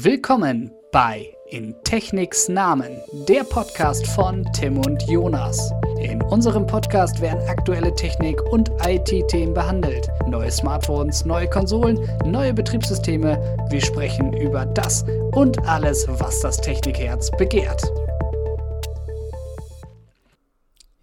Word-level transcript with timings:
Willkommen 0.00 0.70
bei 0.92 1.34
In 1.50 1.74
Techniks 1.82 2.48
Namen, 2.48 3.00
der 3.26 3.42
Podcast 3.42 4.06
von 4.06 4.44
Tim 4.52 4.78
und 4.78 5.02
Jonas. 5.08 5.72
In 6.00 6.22
unserem 6.22 6.68
Podcast 6.68 7.20
werden 7.20 7.40
aktuelle 7.48 7.92
Technik- 7.92 8.40
und 8.52 8.70
IT-Themen 8.86 9.54
behandelt. 9.54 10.08
Neue 10.28 10.52
Smartphones, 10.52 11.24
neue 11.24 11.50
Konsolen, 11.50 11.98
neue 12.24 12.54
Betriebssysteme. 12.54 13.56
Wir 13.70 13.80
sprechen 13.80 14.32
über 14.34 14.66
das 14.66 15.04
und 15.32 15.58
alles, 15.66 16.06
was 16.08 16.42
das 16.42 16.58
Technikherz 16.58 17.32
begehrt. 17.32 17.82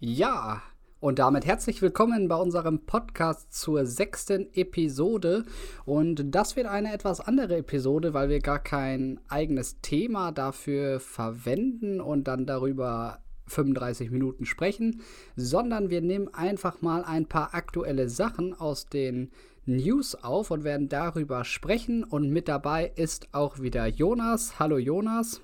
Ja, 0.00 0.62
und 0.98 1.18
damit 1.18 1.44
herzlich 1.44 1.82
willkommen 1.82 2.26
bei 2.26 2.36
unserem 2.36 2.86
Podcast 2.86 3.52
zur 3.52 3.84
sechsten 3.84 4.52
Episode. 4.54 5.44
Und 5.84 6.34
das 6.34 6.56
wird 6.56 6.66
eine 6.66 6.92
etwas 6.92 7.20
andere 7.20 7.58
Episode, 7.58 8.14
weil 8.14 8.28
wir 8.28 8.40
gar 8.40 8.58
kein 8.58 9.20
eigenes 9.28 9.80
Thema 9.82 10.32
dafür 10.32 10.98
verwenden 11.00 12.00
und 12.00 12.28
dann 12.28 12.46
darüber 12.46 13.18
35 13.48 14.10
Minuten 14.10 14.46
sprechen, 14.46 15.02
sondern 15.36 15.90
wir 15.90 16.00
nehmen 16.00 16.32
einfach 16.32 16.80
mal 16.80 17.04
ein 17.04 17.26
paar 17.26 17.54
aktuelle 17.54 18.08
Sachen 18.08 18.54
aus 18.58 18.86
den 18.86 19.30
News 19.66 20.14
auf 20.14 20.50
und 20.50 20.64
werden 20.64 20.88
darüber 20.88 21.44
sprechen. 21.44 22.04
Und 22.04 22.30
mit 22.30 22.48
dabei 22.48 22.90
ist 22.96 23.28
auch 23.32 23.60
wieder 23.60 23.86
Jonas. 23.86 24.58
Hallo 24.58 24.78
Jonas. 24.78 25.42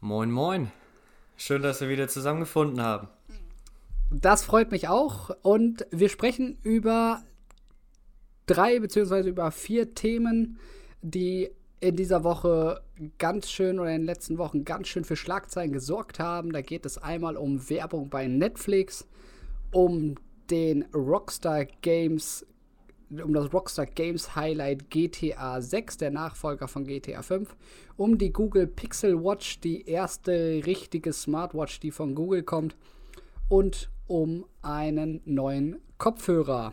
Moin, 0.00 0.30
moin. 0.30 0.70
Schön, 1.36 1.62
dass 1.62 1.80
wir 1.80 1.88
wieder 1.88 2.06
zusammengefunden 2.06 2.82
haben. 2.82 3.08
Das 4.10 4.44
freut 4.44 4.72
mich 4.72 4.88
auch. 4.88 5.30
Und 5.42 5.86
wir 5.90 6.08
sprechen 6.08 6.58
über 6.62 7.22
drei 8.46 8.80
beziehungsweise 8.80 9.28
über 9.28 9.50
vier 9.52 9.94
Themen, 9.94 10.58
die 11.00 11.50
in 11.80 11.96
dieser 11.96 12.24
Woche 12.24 12.82
ganz 13.18 13.50
schön 13.50 13.78
oder 13.78 13.90
in 13.90 14.02
den 14.02 14.06
letzten 14.06 14.36
Wochen 14.36 14.64
ganz 14.64 14.88
schön 14.88 15.04
für 15.04 15.16
Schlagzeilen 15.16 15.72
gesorgt 15.72 16.18
haben. 16.18 16.52
Da 16.52 16.60
geht 16.60 16.84
es 16.84 16.98
einmal 16.98 17.36
um 17.36 17.70
Werbung 17.70 18.10
bei 18.10 18.26
Netflix, 18.26 19.06
um 19.72 20.16
den 20.50 20.84
Rockstar 20.92 21.64
Games, 21.80 22.44
um 23.10 23.32
das 23.32 23.52
Rockstar 23.52 23.86
Games 23.86 24.34
Highlight 24.34 24.90
GTA 24.90 25.60
6, 25.60 25.98
der 25.98 26.10
Nachfolger 26.10 26.68
von 26.68 26.84
GTA 26.84 27.22
5, 27.22 27.56
um 27.96 28.18
die 28.18 28.32
Google 28.32 28.66
Pixel 28.66 29.22
Watch, 29.22 29.60
die 29.60 29.88
erste 29.88 30.62
richtige 30.66 31.12
Smartwatch, 31.12 31.80
die 31.80 31.92
von 31.92 32.14
Google 32.14 32.42
kommt, 32.42 32.76
und 33.48 33.90
um 34.10 34.44
einen 34.60 35.22
neuen 35.24 35.76
Kopfhörer. 35.96 36.72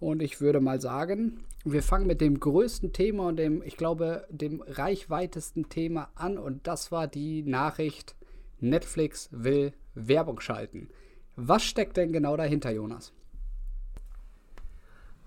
Und 0.00 0.20
ich 0.20 0.40
würde 0.40 0.60
mal 0.60 0.80
sagen, 0.80 1.44
wir 1.64 1.80
fangen 1.80 2.08
mit 2.08 2.20
dem 2.20 2.40
größten 2.40 2.92
Thema 2.92 3.28
und 3.28 3.36
dem, 3.36 3.62
ich 3.62 3.76
glaube, 3.76 4.26
dem 4.30 4.60
reichweitesten 4.66 5.68
Thema 5.68 6.10
an. 6.16 6.38
Und 6.38 6.66
das 6.66 6.90
war 6.90 7.06
die 7.06 7.44
Nachricht, 7.44 8.16
Netflix 8.58 9.28
will 9.30 9.74
Werbung 9.94 10.40
schalten. 10.40 10.88
Was 11.36 11.62
steckt 11.62 11.96
denn 11.98 12.12
genau 12.12 12.36
dahinter, 12.36 12.72
Jonas? 12.72 13.12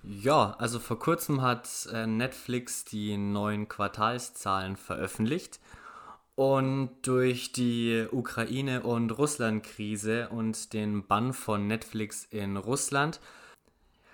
Ja, 0.03 0.55
also 0.59 0.79
vor 0.79 0.99
kurzem 0.99 1.41
hat 1.41 1.87
äh, 1.93 2.05
Netflix 2.05 2.83
die 2.83 3.15
neuen 3.15 3.69
Quartalszahlen 3.69 4.75
veröffentlicht 4.75 5.61
und 6.39 6.91
durch 7.01 7.51
die 7.51 8.07
Ukraine- 8.09 8.83
und 8.83 9.11
Russland-Krise 9.11 10.29
und 10.29 10.71
den 10.71 11.05
Bann 11.05 11.33
von 11.33 11.67
Netflix 11.67 12.23
in 12.31 12.55
Russland 12.55 13.19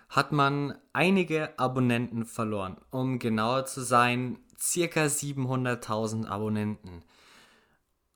hat 0.10 0.32
man 0.32 0.76
einige 0.92 1.60
Abonnenten 1.60 2.26
verloren. 2.26 2.78
Um 2.90 3.20
genauer 3.20 3.68
zu 3.68 3.82
sein, 3.82 4.40
circa 4.58 5.04
700.000 5.06 6.26
Abonnenten. 6.26 7.04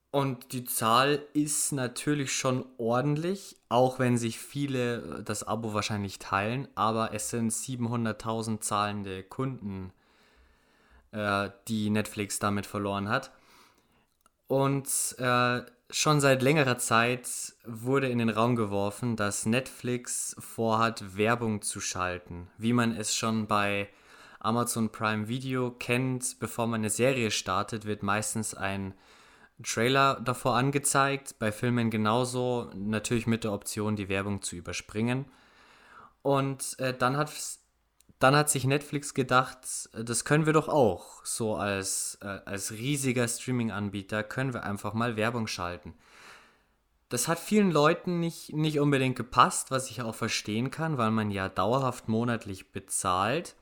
Und 0.09 0.53
die 0.53 0.63
Zahl 0.63 1.21
ist 1.33 1.71
natürlich 1.71 2.33
schon 2.33 2.65
ordentlich, 2.80 3.57
auch 3.69 3.99
wenn 3.99 4.17
sich 4.17 4.39
viele 4.39 5.21
das 5.23 5.43
Abo 5.43 5.75
wahrscheinlich 5.75 6.17
teilen, 6.17 6.67
aber 6.73 7.14
es 7.14 7.30
sind 7.30 7.52
700.000 7.52 8.59
zahlende 8.61 9.21
Kunden, 9.21 9.93
äh, 11.11 11.52
die 11.67 11.92
Netflix 11.92 12.39
damit 12.39 12.65
verloren 12.65 13.08
hat. 13.08 13.30
Und 14.49 15.15
äh, 15.20 15.61
schon 15.92 16.20
seit 16.20 16.42
längerer 16.42 16.80
Zeit 16.80 17.54
wurde 17.65 18.10
in 18.10 18.17
den 18.17 18.30
Raum 18.32 18.55
geworfen, 18.55 19.15
dass 19.15 19.45
Netflix 19.45 20.36
vorhat, 20.39 21.15
Werbung 21.15 21.61
zu 21.61 21.80
schalten, 21.80 22.48
wie 22.58 22.73
man 22.73 22.98
es 22.98 23.14
schon 23.14 23.45
bei 23.45 23.89
Amazon 24.39 24.92
Prime 24.92 25.27
Video 25.27 25.70
kennt. 25.70 26.39
Bevor 26.39 26.65
man 26.65 26.82
eine 26.82 26.89
Serie 26.89 27.30
startet, 27.30 27.86
wird 27.86 28.02
meistens 28.02 28.55
ein 28.55 28.95
Trailer 29.61 30.20
davor 30.20 30.55
angezeigt, 30.55 31.37
bei 31.37 31.52
Filmen 31.52 31.92
genauso, 31.92 32.71
natürlich 32.73 33.27
mit 33.27 33.43
der 33.43 33.54
Option, 33.54 33.95
die 33.95 34.10
Werbung 34.10 34.42
zu 34.42 34.55
überspringen. 34.55 35.26
Und 36.23 36.80
äh, 36.80 36.98
dann 36.98 37.17
hat 37.17 37.30
dann 38.19 38.35
hat 38.35 38.49
sich 38.49 38.65
Netflix 38.65 39.13
gedacht, 39.13 39.59
das 39.93 40.25
können 40.25 40.45
wir 40.45 40.53
doch 40.53 40.67
auch. 40.67 41.25
So 41.25 41.55
als, 41.55 42.17
äh, 42.21 42.39
als 42.45 42.71
riesiger 42.71 43.27
Streaming-Anbieter 43.27 44.23
können 44.23 44.53
wir 44.53 44.63
einfach 44.63 44.93
mal 44.93 45.15
Werbung 45.15 45.47
schalten. 45.47 45.93
Das 47.07 47.27
hat 47.27 47.39
vielen 47.39 47.71
Leuten 47.71 48.19
nicht, 48.19 48.53
nicht 48.53 48.80
unbedingt 48.80 49.15
gepasst, 49.15 49.71
was 49.71 49.89
ich 49.89 50.02
auch 50.02 50.13
verstehen 50.13 50.69
kann, 50.69 50.97
weil 50.97 51.11
man 51.11 51.31
ja 51.31 51.49
dauerhaft 51.49 52.07
monatlich 52.07 52.71
bezahlt. 52.71 53.55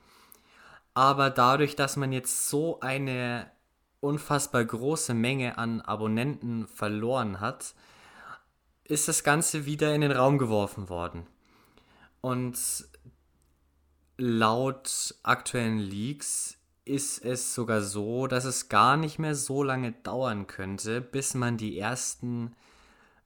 Aber 0.96 1.30
dadurch, 1.30 1.76
dass 1.76 1.96
man 1.96 2.12
jetzt 2.12 2.50
so 2.50 2.80
eine 2.80 3.50
unfassbar 4.00 4.66
große 4.66 5.14
Menge 5.14 5.58
an 5.60 5.82
Abonnenten 5.82 6.68
verloren 6.68 7.40
hat, 7.40 7.76
ist 8.84 9.08
das 9.08 9.24
Ganze 9.24 9.66
wieder 9.66 9.94
in 9.94 10.02
den 10.02 10.12
Raum 10.12 10.40
geworfen 10.40 10.90
worden. 10.90 11.28
Und 12.22 12.58
laut 14.18 15.16
aktuellen 15.24 15.80
Leaks 15.80 16.58
ist 16.86 17.24
es 17.24 17.54
sogar 17.54 17.82
so, 17.82 18.28
dass 18.28 18.46
es 18.46 18.70
gar 18.70 18.98
nicht 18.98 19.20
mehr 19.20 19.36
so 19.36 19.64
lange 19.64 19.92
dauern 19.92 20.48
könnte, 20.48 21.02
bis 21.02 21.34
man 21.34 21.58
die 21.58 21.78
ersten 21.78 22.56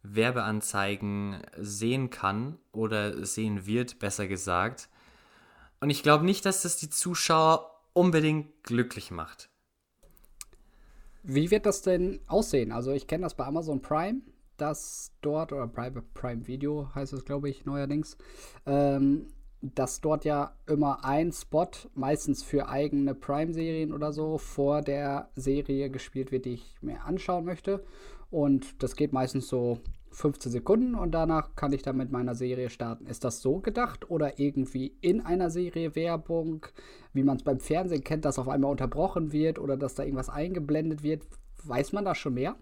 Werbeanzeigen 0.04 1.42
sehen 1.58 2.10
kann 2.10 2.58
oder 2.72 3.26
sehen 3.26 3.66
wird, 3.66 4.00
besser 4.00 4.28
gesagt. 4.28 4.90
Und 5.80 5.90
ich 5.90 6.04
glaube 6.04 6.26
nicht, 6.26 6.46
dass 6.46 6.64
das 6.64 6.78
die 6.78 6.90
Zuschauer 6.90 7.72
unbedingt 7.94 8.64
glücklich 8.64 9.12
macht. 9.12 9.50
Wie 11.24 11.52
wird 11.52 11.68
das 11.68 11.84
denn 11.84 12.20
aussehen? 12.28 12.72
Also 12.72 12.92
ich 12.92 13.08
kenne 13.08 13.24
das 13.24 13.36
bei 13.36 13.46
Amazon 13.46 13.82
Prime, 13.82 14.22
dass 14.58 15.12
dort, 15.22 15.54
oder 15.54 15.68
Prime, 15.68 16.02
Prime 16.14 16.48
Video 16.48 16.90
heißt 16.96 17.14
es, 17.14 17.26
glaube 17.26 17.50
ich, 17.50 17.66
neuerdings, 17.66 18.18
ähm, 18.66 19.28
dass 19.62 20.02
dort 20.02 20.26
ja 20.26 20.54
immer 20.68 21.06
ein 21.06 21.32
Spot, 21.32 21.70
meistens 21.94 22.44
für 22.44 22.68
eigene 22.68 23.14
Prime-Serien 23.14 23.94
oder 23.94 24.12
so, 24.12 24.38
vor 24.38 24.82
der 24.82 25.30
Serie 25.36 25.90
gespielt 25.90 26.32
wird, 26.32 26.46
die 26.46 26.54
ich 26.54 26.76
mir 26.82 27.04
anschauen 27.04 27.46
möchte. 27.46 27.84
Und 28.30 28.82
das 28.82 28.96
geht 28.96 29.14
meistens 29.14 29.48
so 29.48 29.80
15 30.12 30.52
Sekunden 30.52 30.96
und 30.96 31.12
danach 31.12 31.56
kann 31.56 31.74
ich 31.74 31.84
dann 31.84 31.98
mit 31.98 32.12
meiner 32.12 32.36
Serie 32.36 32.70
starten. 32.70 33.06
Ist 33.06 33.24
das 33.24 33.42
so 33.42 33.60
gedacht 33.60 34.10
oder 34.10 34.40
irgendwie 34.40 34.98
in 35.02 35.22
einer 35.22 35.50
Serie 35.50 35.96
Werbung, 35.96 36.66
wie 37.14 37.24
man 37.24 37.38
es 37.38 37.44
beim 37.44 37.60
Fernsehen 37.60 38.04
kennt, 38.04 38.26
dass 38.26 38.40
auf 38.40 38.50
einmal 38.50 38.72
unterbrochen 38.72 39.32
wird 39.32 39.60
oder 39.60 39.78
dass 39.78 39.96
da 39.96 40.04
irgendwas 40.04 40.30
eingeblendet 40.30 41.04
wird? 41.04 41.24
Weiß 41.64 41.94
man 41.94 42.06
da 42.06 42.16
schon 42.16 42.34
mehr? 42.34 42.56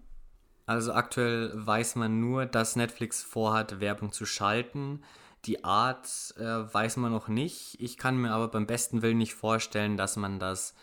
Also 0.66 0.92
aktuell 0.92 1.50
weiß 1.54 1.96
man 1.96 2.20
nur, 2.20 2.46
dass 2.46 2.76
Netflix 2.76 3.22
vorhat, 3.22 3.80
Werbung 3.80 4.12
zu 4.12 4.24
schalten. 4.24 5.00
Die 5.46 5.64
Art 5.64 6.34
äh, 6.38 6.42
weiß 6.42 6.98
man 6.98 7.12
noch 7.12 7.28
nicht. 7.28 7.80
Ich 7.80 7.96
kann 7.96 8.16
mir 8.16 8.32
aber 8.32 8.48
beim 8.48 8.66
besten 8.66 9.02
Willen 9.02 9.18
nicht 9.18 9.34
vorstellen, 9.34 9.96
dass 9.96 10.16
man 10.16 10.38
das 10.38 10.74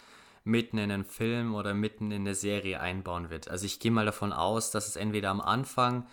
mitten 0.43 0.77
in 0.77 0.91
einen 0.91 1.05
Film 1.05 1.53
oder 1.53 1.73
mitten 1.73 2.11
in 2.11 2.21
eine 2.21 2.33
Serie 2.33 2.79
einbauen 2.79 3.29
wird. 3.29 3.49
Also 3.49 3.65
ich 3.65 3.79
gehe 3.79 3.91
mal 3.91 4.05
davon 4.05 4.33
aus, 4.33 4.71
dass 4.71 4.87
es 4.87 4.95
entweder 4.95 5.29
am 5.29 5.41
Anfang 5.41 6.07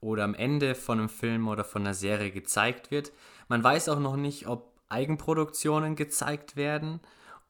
oder 0.00 0.24
am 0.24 0.34
Ende 0.34 0.74
von 0.74 0.98
einem 0.98 1.08
Film 1.08 1.48
oder 1.48 1.64
von 1.64 1.82
einer 1.82 1.94
Serie 1.94 2.30
gezeigt 2.30 2.90
wird. 2.90 3.12
Man 3.48 3.62
weiß 3.62 3.88
auch 3.90 3.98
noch 3.98 4.16
nicht, 4.16 4.46
ob 4.46 4.72
Eigenproduktionen 4.88 5.96
gezeigt 5.96 6.56
werden 6.56 7.00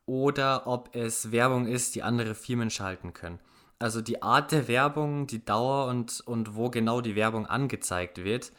oder 0.07 0.67
ob 0.67 0.95
es 0.97 1.31
Werbung 1.31 1.67
ist, 1.67 1.95
die 1.95 2.03
andere 2.03 2.35
Firmen 2.35 2.71
schalten 2.71 3.13
können. 3.13 3.39
Also 3.79 4.01
die 4.01 4.23
Art 4.23 4.53
der 4.53 4.69
Werbung, 4.69 5.27
die 5.27 5.45
Dauer 5.45 5.87
und, 5.87 6.21
und 6.27 6.55
wo 6.55 6.71
genau 6.71 7.01
die 7.01 7.17
Werbung 7.17 7.47
angezeigt 7.47 8.25
wird, 8.25 8.53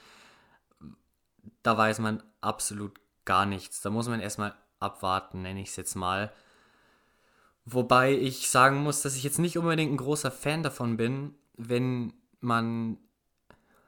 da 1.64 1.78
weiß 1.78 2.00
man 2.00 2.24
absolut 2.42 3.00
gar 3.26 3.46
nichts. 3.46 3.82
Da 3.82 3.90
muss 3.90 4.08
man 4.08 4.20
erstmal 4.20 4.56
abwarten, 4.80 5.42
nenne 5.42 5.62
ich 5.62 5.70
es 5.70 5.76
jetzt 5.76 5.96
mal. 5.96 6.32
Wobei 7.66 8.14
ich 8.14 8.50
sagen 8.50 8.78
muss, 8.78 9.02
dass 9.02 9.16
ich 9.16 9.24
jetzt 9.24 9.40
nicht 9.40 9.58
unbedingt 9.58 9.92
ein 9.94 9.98
großer 9.98 10.32
Fan 10.32 10.64
davon 10.64 10.98
bin, 10.98 11.36
wenn 11.56 12.14
man, 12.40 12.98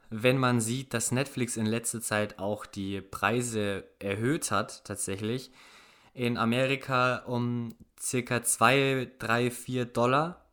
wenn 0.10 0.38
man 0.38 0.62
sieht, 0.62 0.94
dass 0.94 1.12
Netflix 1.12 1.58
in 1.58 1.66
letzter 1.66 2.02
Zeit 2.02 2.38
auch 2.38 2.66
die 2.68 3.02
Preise 3.02 3.86
erhöht 4.00 4.52
hat, 4.52 4.84
tatsächlich. 4.86 5.52
in 6.14 6.38
Amerika 6.38 7.18
um 7.26 7.76
circa 8.00 8.44
2, 8.44 9.12
3, 9.20 9.52
4 9.52 9.86
Dollar 9.86 10.46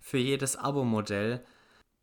für 0.00 0.18
jedes 0.18 0.56
Abo-Modell. 0.56 1.44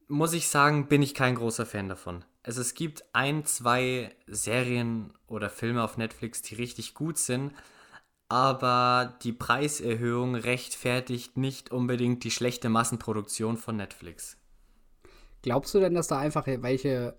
Muss 0.08 0.34
ich 0.34 0.48
sagen, 0.48 0.88
bin 0.88 1.02
ich 1.02 1.14
kein 1.14 1.36
großer 1.36 1.66
Fan 1.66 1.90
davon. 1.90 2.24
Also 2.44 2.62
es 2.62 2.74
gibt 2.74 3.04
ein, 3.14 3.46
zwei 3.46 4.16
Serien 4.28 5.14
oder 5.28 5.50
Filme 5.50 5.84
auf 5.84 5.98
Netflix, 5.98 6.42
die 6.42 6.56
richtig 6.56 6.94
gut 6.94 7.18
sind, 7.18 7.54
aber 8.30 9.18
die 9.24 9.34
Preiserhöhung 9.34 10.36
rechtfertigt 10.36 11.38
nicht 11.38 11.72
unbedingt 11.72 12.24
die 12.24 12.32
schlechte 12.32 12.70
Massenproduktion 12.70 13.58
von 13.58 13.76
Netflix. 13.76 14.38
Glaubst 15.42 15.74
du 15.74 15.80
denn, 15.80 15.94
dass 15.94 16.08
da 16.08 16.20
einfach 16.20 16.46
welche 16.48 17.18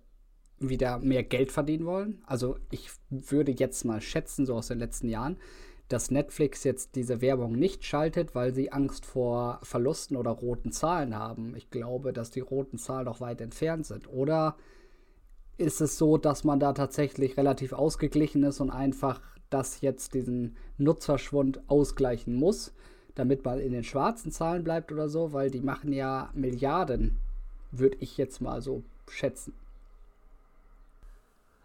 wieder 0.59 0.99
mehr 0.99 1.23
Geld 1.23 1.53
verdienen 1.53 1.87
wollen? 1.87 2.23
Also 2.27 2.59
ich 2.71 2.91
würde 3.09 3.53
jetzt 3.53 3.85
mal 3.85 4.01
schätzen, 4.01 4.47
so 4.47 4.55
aus 4.55 4.69
den 4.69 4.79
letzten 4.79 5.09
Jahren, 5.09 5.39
dass 5.89 6.11
Netflix 6.11 6.63
jetzt 6.65 6.95
diese 6.95 7.21
Werbung 7.21 7.53
nicht 7.53 7.85
schaltet, 7.85 8.35
weil 8.35 8.55
sie 8.55 8.71
Angst 8.71 9.05
vor 9.07 9.59
Verlusten 9.63 10.17
oder 10.17 10.31
roten 10.31 10.71
Zahlen 10.71 11.17
haben. 11.17 11.57
Ich 11.57 11.71
glaube, 11.71 12.13
dass 12.13 12.31
die 12.31 12.41
roten 12.41 12.79
Zahlen 12.79 13.07
noch 13.07 13.21
weit 13.21 13.41
entfernt 13.41 13.87
sind. 13.87 14.09
Oder 14.09 14.57
ist 15.61 15.81
es 15.81 15.99
so, 15.99 16.17
dass 16.17 16.43
man 16.43 16.59
da 16.59 16.73
tatsächlich 16.73 17.37
relativ 17.37 17.73
ausgeglichen 17.73 18.43
ist 18.45 18.61
und 18.61 18.71
einfach 18.71 19.21
das 19.51 19.81
jetzt 19.81 20.15
diesen 20.15 20.57
Nutzerschwund 20.79 21.61
ausgleichen 21.69 22.35
muss, 22.35 22.73
damit 23.15 23.45
man 23.45 23.59
in 23.59 23.73
den 23.73 23.85
schwarzen 23.85 24.33
Zahlen 24.33 24.65
bleibt 24.65 24.91
oder 24.91 25.09
so, 25.09 25.33
weil 25.33 25.51
die 25.51 25.61
machen 25.61 25.93
ja 25.93 26.31
Milliarden, 26.35 27.19
würde 27.71 27.99
ich 28.01 28.17
jetzt 28.17 28.41
mal 28.41 28.63
so 28.63 28.83
schätzen. 29.09 29.53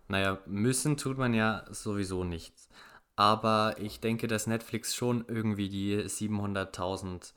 Naja, 0.08 0.40
müssen 0.46 0.98
tut 0.98 1.18
man 1.18 1.34
ja 1.34 1.66
sowieso 1.72 2.24
nichts. 2.24 2.70
Aber 3.16 3.76
ich 3.80 4.02
denke, 4.02 4.28
dass 4.28 4.46
Netflix 4.46 4.94
schon 4.94 5.24
irgendwie 5.28 5.70
die 5.70 5.98
700.000 5.98 7.32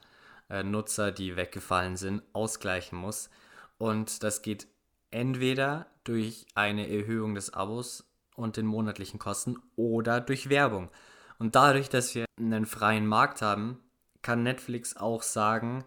äh, 0.50 0.62
Nutzer, 0.64 1.12
die 1.12 1.36
weggefallen 1.36 1.96
sind, 1.96 2.22
ausgleichen 2.32 2.98
muss. 2.98 3.30
Und 3.78 4.22
das 4.24 4.42
geht 4.42 4.66
entweder 5.10 5.86
durch 6.04 6.46
eine 6.54 6.88
Erhöhung 6.88 7.34
des 7.34 7.52
Abos 7.52 8.10
und 8.34 8.56
den 8.56 8.66
monatlichen 8.66 9.18
Kosten 9.18 9.56
oder 9.76 10.20
durch 10.20 10.48
Werbung. 10.48 10.90
Und 11.38 11.54
dadurch, 11.54 11.88
dass 11.88 12.14
wir 12.14 12.24
einen 12.38 12.66
freien 12.66 13.06
Markt 13.06 13.42
haben, 13.42 13.78
kann 14.22 14.42
Netflix 14.42 14.96
auch 14.96 15.22
sagen, 15.22 15.84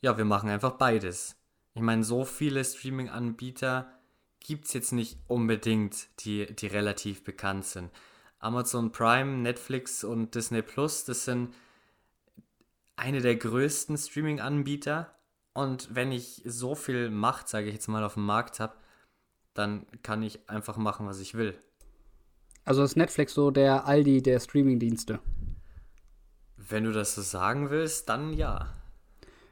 ja, 0.00 0.16
wir 0.16 0.24
machen 0.24 0.50
einfach 0.50 0.72
beides. 0.72 1.36
Ich 1.74 1.82
meine, 1.82 2.04
so 2.04 2.24
viele 2.24 2.64
Streaming-Anbieter 2.64 3.92
gibt 4.40 4.66
es 4.66 4.72
jetzt 4.72 4.92
nicht 4.92 5.18
unbedingt, 5.28 6.08
die, 6.20 6.46
die 6.54 6.66
relativ 6.66 7.24
bekannt 7.24 7.64
sind. 7.64 7.90
Amazon 8.38 8.90
Prime, 8.90 9.38
Netflix 9.38 10.02
und 10.02 10.34
Disney 10.34 10.62
Plus, 10.62 11.04
das 11.04 11.24
sind 11.24 11.54
eine 12.96 13.20
der 13.20 13.36
größten 13.36 13.96
Streaming-Anbieter. 13.96 15.14
Und 15.54 15.94
wenn 15.94 16.12
ich 16.12 16.42
so 16.44 16.74
viel 16.74 17.10
Macht, 17.10 17.48
sage 17.48 17.66
ich 17.66 17.74
jetzt 17.74 17.88
mal, 17.88 18.04
auf 18.04 18.14
dem 18.14 18.24
Markt 18.24 18.60
habe, 18.60 18.74
dann 19.54 19.86
kann 20.02 20.22
ich 20.22 20.48
einfach 20.48 20.76
machen, 20.76 21.06
was 21.06 21.20
ich 21.20 21.34
will. 21.34 21.54
Also 22.64 22.82
ist 22.82 22.96
Netflix 22.96 23.34
so 23.34 23.50
der 23.50 23.86
Aldi 23.86 24.22
der 24.22 24.40
Streaming-Dienste? 24.40 25.18
Wenn 26.56 26.84
du 26.84 26.92
das 26.92 27.14
so 27.14 27.22
sagen 27.22 27.70
willst, 27.70 28.08
dann 28.08 28.32
ja. 28.32 28.72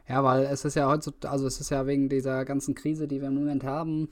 Ja, 0.08 0.24
weil 0.24 0.44
es 0.44 0.64
ist 0.64 0.74
ja 0.74 0.88
heutzutage, 0.88 1.30
also 1.30 1.46
es 1.46 1.60
ist 1.60 1.70
ja 1.70 1.86
wegen 1.86 2.08
dieser 2.08 2.44
ganzen 2.44 2.74
Krise, 2.74 3.06
die 3.06 3.20
wir 3.20 3.28
im 3.28 3.34
Moment 3.34 3.64
haben 3.64 4.08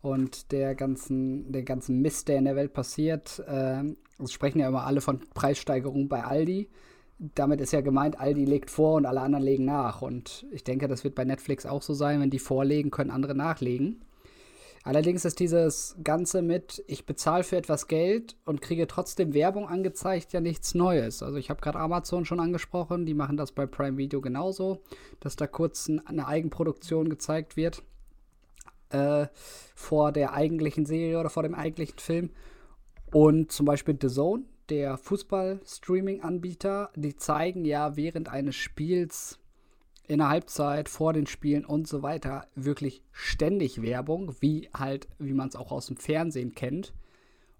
und 0.00 0.52
der 0.52 0.74
ganzen, 0.74 1.50
der 1.50 1.62
ganzen 1.62 2.00
Mist, 2.00 2.28
der 2.28 2.38
in 2.38 2.44
der 2.44 2.56
Welt 2.56 2.72
passiert, 2.72 3.42
äh, 3.46 3.82
es 4.22 4.32
sprechen 4.32 4.60
ja 4.60 4.68
immer 4.68 4.86
alle 4.86 5.00
von 5.00 5.20
Preissteigerungen 5.34 6.08
bei 6.08 6.24
Aldi. 6.24 6.70
Damit 7.18 7.60
ist 7.60 7.72
ja 7.72 7.80
gemeint, 7.80 8.20
Aldi 8.20 8.44
legt 8.44 8.70
vor 8.70 8.94
und 8.94 9.06
alle 9.06 9.22
anderen 9.22 9.44
legen 9.44 9.64
nach. 9.64 10.02
Und 10.02 10.46
ich 10.50 10.64
denke, 10.64 10.86
das 10.86 11.02
wird 11.02 11.14
bei 11.14 11.24
Netflix 11.24 11.64
auch 11.64 11.82
so 11.82 11.94
sein. 11.94 12.20
Wenn 12.20 12.30
die 12.30 12.38
vorlegen, 12.38 12.90
können 12.90 13.10
andere 13.10 13.34
nachlegen. 13.34 14.04
Allerdings 14.86 15.24
ist 15.24 15.40
dieses 15.40 15.96
Ganze 16.04 16.42
mit, 16.42 16.84
ich 16.86 17.06
bezahle 17.06 17.42
für 17.42 17.56
etwas 17.56 17.88
Geld 17.88 18.36
und 18.44 18.60
kriege 18.60 18.86
trotzdem 18.86 19.34
Werbung 19.34 19.66
angezeigt, 19.66 20.32
ja 20.32 20.40
nichts 20.40 20.76
Neues. 20.76 21.24
Also 21.24 21.38
ich 21.38 21.50
habe 21.50 21.60
gerade 21.60 21.80
Amazon 21.80 22.24
schon 22.24 22.38
angesprochen, 22.38 23.04
die 23.04 23.14
machen 23.14 23.36
das 23.36 23.50
bei 23.50 23.66
Prime 23.66 23.96
Video 23.96 24.20
genauso, 24.20 24.82
dass 25.18 25.34
da 25.34 25.48
kurz 25.48 25.90
eine 26.04 26.28
Eigenproduktion 26.28 27.08
gezeigt 27.08 27.56
wird 27.56 27.82
äh, 28.90 29.26
vor 29.74 30.12
der 30.12 30.34
eigentlichen 30.34 30.86
Serie 30.86 31.18
oder 31.18 31.30
vor 31.30 31.42
dem 31.42 31.56
eigentlichen 31.56 31.98
Film. 31.98 32.30
Und 33.12 33.50
zum 33.50 33.66
Beispiel 33.66 33.98
The 34.00 34.06
Zone, 34.08 34.44
der 34.70 34.96
Fußball-Streaming-Anbieter, 34.98 36.90
die 36.94 37.16
zeigen 37.16 37.64
ja 37.64 37.96
während 37.96 38.28
eines 38.28 38.56
Spiels 38.56 39.38
in 40.08 40.18
der 40.18 40.28
Halbzeit, 40.28 40.88
vor 40.88 41.12
den 41.12 41.26
Spielen 41.26 41.64
und 41.64 41.88
so 41.88 42.02
weiter 42.02 42.46
wirklich 42.54 43.02
ständig 43.10 43.82
Werbung, 43.82 44.34
wie 44.40 44.68
halt, 44.72 45.08
wie 45.18 45.32
man 45.32 45.48
es 45.48 45.56
auch 45.56 45.72
aus 45.72 45.86
dem 45.86 45.96
Fernsehen 45.96 46.54
kennt. 46.54 46.94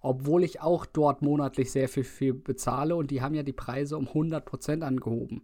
Obwohl 0.00 0.44
ich 0.44 0.60
auch 0.60 0.86
dort 0.86 1.22
monatlich 1.22 1.72
sehr 1.72 1.88
viel, 1.88 2.04
viel 2.04 2.34
bezahle 2.34 2.94
und 2.94 3.10
die 3.10 3.22
haben 3.22 3.34
ja 3.34 3.42
die 3.42 3.52
Preise 3.52 3.96
um 3.96 4.06
100% 4.06 4.82
angehoben. 4.82 5.42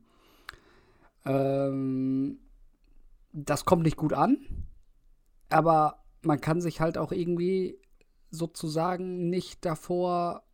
Ähm, 1.24 2.38
das 3.32 3.64
kommt 3.64 3.82
nicht 3.82 3.96
gut 3.96 4.12
an, 4.12 4.66
aber 5.48 6.04
man 6.22 6.40
kann 6.40 6.60
sich 6.60 6.80
halt 6.80 6.98
auch 6.98 7.10
irgendwie 7.10 7.78
sozusagen 8.30 9.28
nicht 9.28 9.64
davor 9.64 10.44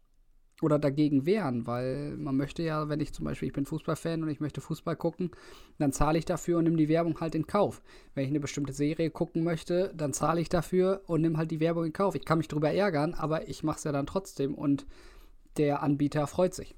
oder 0.61 0.79
dagegen 0.79 1.25
wehren, 1.25 1.67
weil 1.67 2.17
man 2.17 2.37
möchte 2.37 2.63
ja, 2.63 2.89
wenn 2.89 3.01
ich 3.01 3.13
zum 3.13 3.25
Beispiel, 3.25 3.49
ich 3.49 3.55
bin 3.55 3.65
Fußballfan 3.65 4.23
und 4.23 4.29
ich 4.29 4.41
möchte 4.41 4.61
Fußball 4.61 4.97
gucken, 4.97 5.31
dann 5.79 5.93
zahle 5.93 6.19
ich 6.19 6.25
dafür 6.25 6.59
und 6.59 6.65
nehme 6.65 6.77
die 6.77 6.89
Werbung 6.89 7.21
halt 7.21 7.35
in 7.35 7.47
Kauf. 7.47 7.81
Wenn 8.15 8.25
ich 8.25 8.31
eine 8.31 8.41
bestimmte 8.41 8.73
Serie 8.73 9.11
gucken 9.11 9.45
möchte, 9.45 9.93
dann 9.95 10.13
zahle 10.13 10.41
ich 10.41 10.49
dafür 10.49 11.03
und 11.07 11.21
nehme 11.21 11.39
halt 11.39 11.51
die 11.51 11.61
Werbung 11.61 11.85
in 11.85 11.93
Kauf. 11.93 12.15
Ich 12.15 12.25
kann 12.25 12.39
mich 12.39 12.49
drüber 12.49 12.73
ärgern, 12.73 13.15
aber 13.15 13.49
ich 13.49 13.63
mache 13.63 13.79
es 13.79 13.85
ja 13.85 13.93
dann 13.93 14.07
trotzdem 14.07 14.55
und 14.55 14.87
der 15.57 15.83
Anbieter 15.83 16.27
freut 16.27 16.55
sich. 16.55 16.75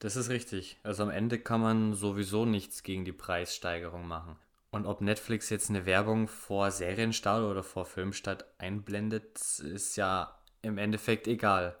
Das 0.00 0.16
ist 0.16 0.28
richtig. 0.28 0.78
Also 0.82 1.02
am 1.04 1.10
Ende 1.10 1.38
kann 1.38 1.60
man 1.60 1.94
sowieso 1.94 2.44
nichts 2.44 2.82
gegen 2.82 3.04
die 3.04 3.12
Preissteigerung 3.12 4.06
machen. 4.06 4.36
Und 4.70 4.86
ob 4.86 5.00
Netflix 5.00 5.50
jetzt 5.50 5.70
eine 5.70 5.86
Werbung 5.86 6.28
vor 6.28 6.70
Serienstart 6.70 7.42
oder 7.42 7.62
vor 7.62 7.86
Filmstart 7.86 8.44
einblendet, 8.58 9.38
ist 9.60 9.96
ja 9.96 10.38
im 10.62 10.78
Endeffekt 10.78 11.26
egal 11.26 11.76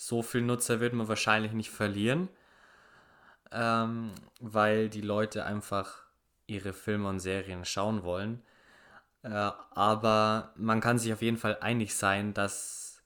so 0.00 0.22
viel 0.22 0.40
Nutzer 0.40 0.80
wird 0.80 0.94
man 0.94 1.08
wahrscheinlich 1.08 1.52
nicht 1.52 1.68
verlieren, 1.68 2.30
ähm, 3.52 4.12
weil 4.40 4.88
die 4.88 5.02
Leute 5.02 5.44
einfach 5.44 6.04
ihre 6.46 6.72
Filme 6.72 7.06
und 7.06 7.20
Serien 7.20 7.66
schauen 7.66 8.02
wollen. 8.02 8.42
Äh, 9.22 9.28
aber 9.28 10.54
man 10.56 10.80
kann 10.80 10.98
sich 10.98 11.12
auf 11.12 11.20
jeden 11.20 11.36
Fall 11.36 11.58
einig 11.60 11.94
sein, 11.94 12.32
dass 12.32 13.02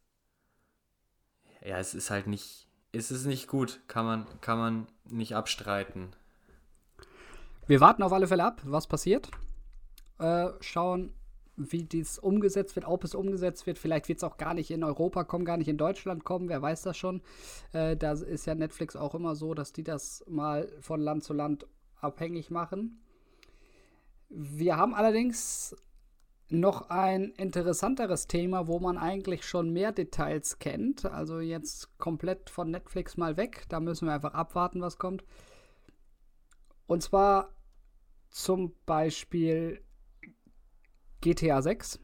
ja, 1.62 1.78
es 1.78 1.94
ist 1.94 2.10
halt 2.10 2.28
nicht, 2.28 2.68
es 2.92 3.10
ist 3.10 3.24
nicht 3.24 3.48
gut, 3.48 3.80
kann 3.88 4.06
man, 4.06 4.40
kann 4.40 4.58
man 4.58 4.86
nicht 5.04 5.34
abstreiten. 5.34 6.14
Wir 7.66 7.80
warten 7.80 8.04
auf 8.04 8.12
alle 8.12 8.28
Fälle 8.28 8.44
ab, 8.44 8.60
was 8.62 8.86
passiert. 8.86 9.32
Äh, 10.20 10.50
schauen, 10.60 11.12
wie 11.56 11.84
dies 11.84 12.18
umgesetzt 12.18 12.74
wird, 12.76 12.86
ob 12.86 13.04
es 13.04 13.14
umgesetzt 13.14 13.66
wird. 13.66 13.78
Vielleicht 13.78 14.08
wird 14.08 14.18
es 14.18 14.24
auch 14.24 14.36
gar 14.36 14.54
nicht 14.54 14.70
in 14.70 14.82
Europa 14.82 15.24
kommen, 15.24 15.44
gar 15.44 15.56
nicht 15.56 15.68
in 15.68 15.78
Deutschland 15.78 16.24
kommen, 16.24 16.48
wer 16.48 16.62
weiß 16.62 16.82
das 16.82 16.96
schon. 16.96 17.22
Äh, 17.72 17.96
da 17.96 18.12
ist 18.12 18.46
ja 18.46 18.54
Netflix 18.54 18.96
auch 18.96 19.14
immer 19.14 19.36
so, 19.36 19.54
dass 19.54 19.72
die 19.72 19.84
das 19.84 20.24
mal 20.28 20.68
von 20.80 21.00
Land 21.00 21.24
zu 21.24 21.32
Land 21.32 21.66
abhängig 22.00 22.50
machen. 22.50 23.00
Wir 24.28 24.76
haben 24.76 24.94
allerdings 24.94 25.76
noch 26.50 26.90
ein 26.90 27.30
interessanteres 27.32 28.26
Thema, 28.26 28.66
wo 28.66 28.78
man 28.78 28.98
eigentlich 28.98 29.44
schon 29.44 29.70
mehr 29.72 29.92
Details 29.92 30.58
kennt. 30.58 31.06
Also 31.06 31.40
jetzt 31.40 31.96
komplett 31.98 32.50
von 32.50 32.70
Netflix 32.70 33.16
mal 33.16 33.36
weg. 33.36 33.64
Da 33.68 33.80
müssen 33.80 34.06
wir 34.06 34.14
einfach 34.14 34.34
abwarten, 34.34 34.80
was 34.80 34.98
kommt. 34.98 35.24
Und 36.86 37.02
zwar 37.02 37.54
zum 38.30 38.74
Beispiel 38.84 39.82
GTA 41.24 41.62
6. 41.62 42.00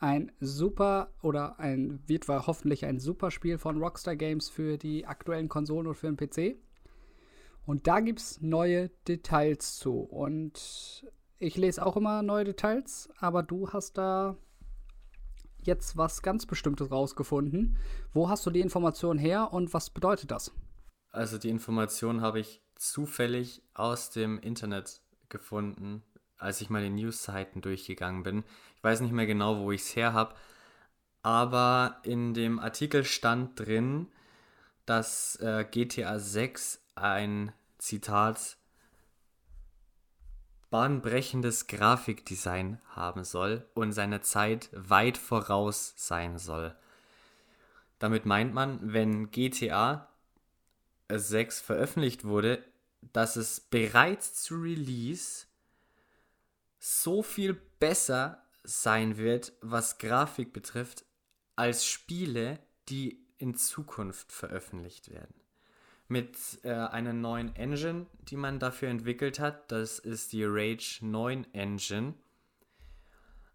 Ein 0.00 0.32
super 0.40 1.14
oder 1.22 1.60
ein 1.60 2.02
wird 2.08 2.26
hoffentlich 2.26 2.84
ein 2.84 2.98
super 2.98 3.30
Spiel 3.30 3.58
von 3.58 3.80
Rockstar 3.80 4.16
Games 4.16 4.48
für 4.48 4.76
die 4.76 5.06
aktuellen 5.06 5.48
Konsolen 5.48 5.86
und 5.86 5.94
für 5.94 6.12
den 6.12 6.16
PC. 6.16 6.56
Und 7.64 7.86
da 7.86 8.00
gibt 8.00 8.18
es 8.18 8.40
neue 8.40 8.88
Details 9.06 9.78
zu. 9.78 10.00
Und 10.00 11.06
ich 11.38 11.56
lese 11.56 11.86
auch 11.86 11.96
immer 11.96 12.22
neue 12.22 12.42
Details, 12.42 13.08
aber 13.18 13.44
du 13.44 13.68
hast 13.68 13.96
da 13.98 14.36
jetzt 15.62 15.96
was 15.96 16.22
ganz 16.22 16.44
Bestimmtes 16.44 16.90
rausgefunden. 16.90 17.78
Wo 18.12 18.28
hast 18.28 18.44
du 18.44 18.50
die 18.50 18.62
Information 18.62 19.16
her 19.16 19.52
und 19.52 19.72
was 19.74 19.90
bedeutet 19.90 20.32
das? 20.32 20.52
Also 21.12 21.38
die 21.38 21.50
Information 21.50 22.20
habe 22.20 22.40
ich 22.40 22.64
zufällig 22.74 23.62
aus 23.74 24.10
dem 24.10 24.40
Internet 24.40 25.02
gefunden 25.28 26.02
als 26.42 26.60
ich 26.60 26.70
meine 26.70 26.90
News-Seiten 26.90 27.60
durchgegangen 27.60 28.22
bin. 28.22 28.44
Ich 28.76 28.84
weiß 28.84 29.00
nicht 29.00 29.12
mehr 29.12 29.26
genau, 29.26 29.58
wo 29.58 29.72
ich 29.72 29.82
es 29.82 29.96
her 29.96 30.12
habe, 30.12 30.34
aber 31.22 32.00
in 32.02 32.34
dem 32.34 32.58
Artikel 32.58 33.04
stand 33.04 33.58
drin, 33.58 34.08
dass 34.86 35.36
äh, 35.36 35.64
GTA 35.70 36.18
6 36.18 36.82
ein 36.96 37.52
Zitat 37.78 38.56
bahnbrechendes 40.70 41.66
Grafikdesign 41.66 42.80
haben 42.88 43.24
soll 43.24 43.66
und 43.74 43.92
seiner 43.92 44.22
Zeit 44.22 44.70
weit 44.72 45.18
voraus 45.18 45.92
sein 45.96 46.38
soll. 46.38 46.74
Damit 47.98 48.26
meint 48.26 48.52
man, 48.54 48.92
wenn 48.92 49.30
GTA 49.30 50.08
6 51.08 51.60
veröffentlicht 51.60 52.24
wurde, 52.24 52.64
dass 53.12 53.36
es 53.36 53.60
bereits 53.60 54.34
zu 54.42 54.56
Release 54.56 55.46
so 56.84 57.22
viel 57.22 57.54
besser 57.78 58.42
sein 58.64 59.16
wird, 59.16 59.52
was 59.60 59.98
Grafik 59.98 60.52
betrifft, 60.52 61.04
als 61.54 61.86
Spiele, 61.86 62.58
die 62.88 63.24
in 63.38 63.54
Zukunft 63.54 64.32
veröffentlicht 64.32 65.08
werden 65.08 65.34
mit 66.08 66.36
äh, 66.64 66.72
einer 66.72 67.12
neuen 67.12 67.54
Engine, 67.56 68.06
die 68.28 68.36
man 68.36 68.58
dafür 68.58 68.88
entwickelt 68.88 69.38
hat. 69.38 69.70
Das 69.70 70.00
ist 70.00 70.32
die 70.32 70.44
Rage 70.44 70.98
9 71.00 71.46
Engine. 71.54 72.14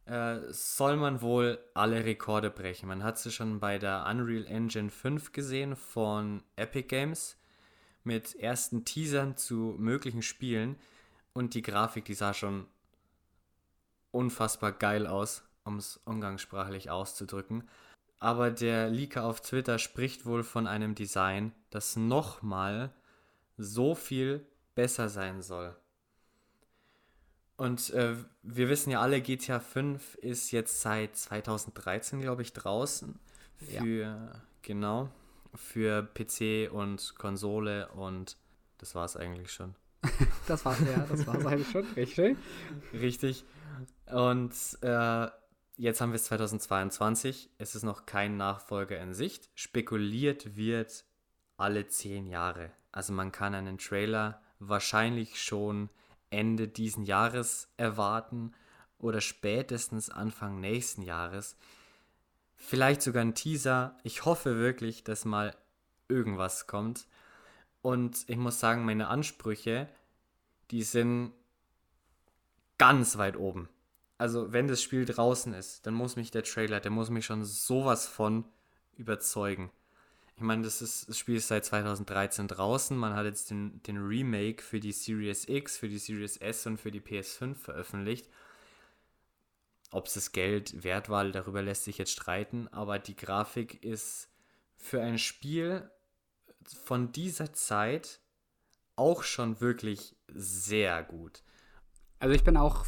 Äh, 0.05 0.39
soll 0.49 0.95
man 0.95 1.21
wohl 1.21 1.59
alle 1.73 2.05
Rekorde 2.05 2.49
brechen. 2.49 2.87
Man 2.87 3.03
hat 3.03 3.19
sie 3.19 3.31
schon 3.31 3.59
bei 3.59 3.77
der 3.77 4.05
Unreal 4.09 4.45
Engine 4.45 4.89
5 4.89 5.33
gesehen 5.33 5.75
von 5.75 6.41
Epic 6.55 6.87
Games 6.87 7.37
mit 8.05 8.35
ersten 8.35 8.85
Teasern 8.85 9.35
zu 9.35 9.75
möglichen 9.77 10.21
Spielen 10.21 10.77
und 11.33 11.53
die 11.53 11.61
Grafik, 11.61 12.05
die 12.05 12.13
sah 12.13 12.33
schon 12.33 12.65
unfassbar 14.11 14.71
geil 14.71 15.07
aus, 15.07 15.43
um 15.63 15.77
es 15.77 15.97
umgangssprachlich 16.05 16.89
auszudrücken 16.89 17.67
aber 18.19 18.51
der 18.51 18.89
Leaker 18.89 19.25
auf 19.25 19.41
Twitter 19.41 19.77
spricht 19.79 20.25
wohl 20.25 20.43
von 20.43 20.67
einem 20.67 20.95
Design, 20.95 21.51
das 21.69 21.95
nochmal 21.95 22.91
so 23.57 23.95
viel 23.95 24.45
besser 24.75 25.09
sein 25.09 25.41
soll. 25.41 25.75
Und 27.57 27.89
äh, 27.91 28.15
wir 28.43 28.69
wissen 28.69 28.91
ja 28.91 29.01
alle, 29.01 29.21
GTA 29.21 29.59
5 29.59 30.15
ist 30.15 30.51
jetzt 30.51 30.81
seit 30.81 31.15
2013, 31.15 32.21
glaube 32.21 32.43
ich, 32.43 32.53
draußen. 32.53 33.19
Für, 33.57 34.01
ja. 34.01 34.41
genau, 34.61 35.09
für 35.55 36.03
PC 36.03 36.71
und 36.71 37.15
Konsole 37.17 37.87
und 37.89 38.37
das 38.77 38.93
war 38.93 39.05
es 39.05 39.17
eigentlich 39.17 39.51
schon. 39.51 39.73
das 40.47 40.63
war's 40.65 40.79
ja, 40.81 41.05
das 41.09 41.25
war 41.25 41.39
es 41.39 41.45
eigentlich 41.47 41.71
schon, 41.71 41.85
richtig. 41.95 42.37
Richtig. 42.93 43.43
Und 44.05 44.53
äh, 44.81 45.27
Jetzt 45.79 46.01
haben 46.01 46.09
wir 46.11 46.15
es 46.15 46.23
2022, 46.23 47.51
es 47.59 47.75
ist 47.75 47.83
noch 47.83 48.07
kein 48.07 48.35
Nachfolger 48.35 48.99
in 48.99 49.13
Sicht. 49.13 49.47
Spekuliert 49.53 50.55
wird 50.55 51.05
alle 51.55 51.87
zehn 51.87 52.25
Jahre. 52.25 52.71
Also 52.91 53.13
man 53.13 53.31
kann 53.31 53.53
einen 53.53 53.77
Trailer 53.77 54.41
wahrscheinlich 54.57 55.39
schon 55.39 55.91
Ende 56.31 56.67
diesen 56.67 57.03
Jahres 57.03 57.71
erwarten 57.77 58.53
oder 58.97 59.21
spätestens 59.21 60.09
Anfang 60.09 60.59
nächsten 60.59 61.03
Jahres. 61.03 61.55
Vielleicht 62.55 63.03
sogar 63.03 63.21
ein 63.21 63.35
Teaser. 63.35 63.95
Ich 64.01 64.25
hoffe 64.25 64.57
wirklich, 64.57 65.03
dass 65.03 65.25
mal 65.25 65.55
irgendwas 66.07 66.65
kommt. 66.65 67.05
Und 67.83 68.27
ich 68.27 68.37
muss 68.37 68.59
sagen, 68.59 68.83
meine 68.83 69.09
Ansprüche, 69.09 69.87
die 70.71 70.81
sind 70.81 71.33
ganz 72.77 73.17
weit 73.17 73.37
oben 73.37 73.69
also 74.17 74.51
wenn 74.51 74.67
das 74.67 74.81
Spiel 74.81 75.05
draußen 75.05 75.53
ist, 75.53 75.85
dann 75.85 75.93
muss 75.93 76.15
mich 76.15 76.31
der 76.31 76.43
Trailer, 76.43 76.79
der 76.79 76.91
muss 76.91 77.09
mich 77.09 77.25
schon 77.25 77.43
sowas 77.43 78.07
von 78.07 78.45
überzeugen. 78.95 79.71
Ich 80.35 80.43
meine, 80.43 80.63
das, 80.63 80.81
ist, 80.81 81.09
das 81.09 81.17
Spiel 81.17 81.37
ist 81.37 81.47
seit 81.47 81.65
2013 81.65 82.47
draußen. 82.47 82.95
Man 82.95 83.15
hat 83.15 83.25
jetzt 83.25 83.49
den, 83.49 83.81
den 83.83 83.97
Remake 83.97 84.61
für 84.61 84.79
die 84.79 84.91
Series 84.91 85.47
X, 85.47 85.77
für 85.77 85.89
die 85.89 85.97
Series 85.97 86.37
S 86.37 86.65
und 86.67 86.77
für 86.77 86.91
die 86.91 87.01
PS5 87.01 87.55
veröffentlicht. 87.55 88.29
Ob 89.91 90.07
es 90.07 90.13
das 90.13 90.31
Geld 90.31 90.83
wert 90.83 91.09
war, 91.09 91.25
darüber 91.25 91.61
lässt 91.61 91.85
sich 91.85 91.97
jetzt 91.97 92.11
streiten. 92.11 92.67
Aber 92.67 92.99
die 92.99 93.15
Grafik 93.15 93.83
ist 93.83 94.29
für 94.77 95.01
ein 95.01 95.17
Spiel 95.17 95.89
von 96.83 97.11
dieser 97.11 97.53
Zeit 97.53 98.19
auch 98.95 99.23
schon 99.23 99.59
wirklich 99.59 100.15
sehr 100.27 101.03
gut. 101.03 101.41
Also 102.19 102.33
ich 102.33 102.43
bin 102.43 102.57
auch 102.57 102.85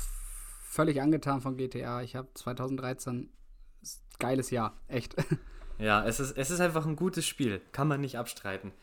völlig 0.64 1.02
angetan 1.02 1.42
von 1.42 1.58
GTA. 1.58 2.02
Ich 2.02 2.16
habe 2.16 2.30
2013 2.34 3.30
geiles 4.20 4.52
Jahr, 4.52 4.78
echt. 4.88 5.16
Ja, 5.80 6.06
es 6.06 6.20
ist, 6.20 6.38
es 6.38 6.52
ist 6.52 6.60
einfach 6.60 6.86
ein 6.86 6.98
gutes 6.98 7.26
Spiel, 7.26 7.62
kann 7.72 7.88
man 7.88 8.02
nicht 8.02 8.18
abstreiten. 8.18 8.74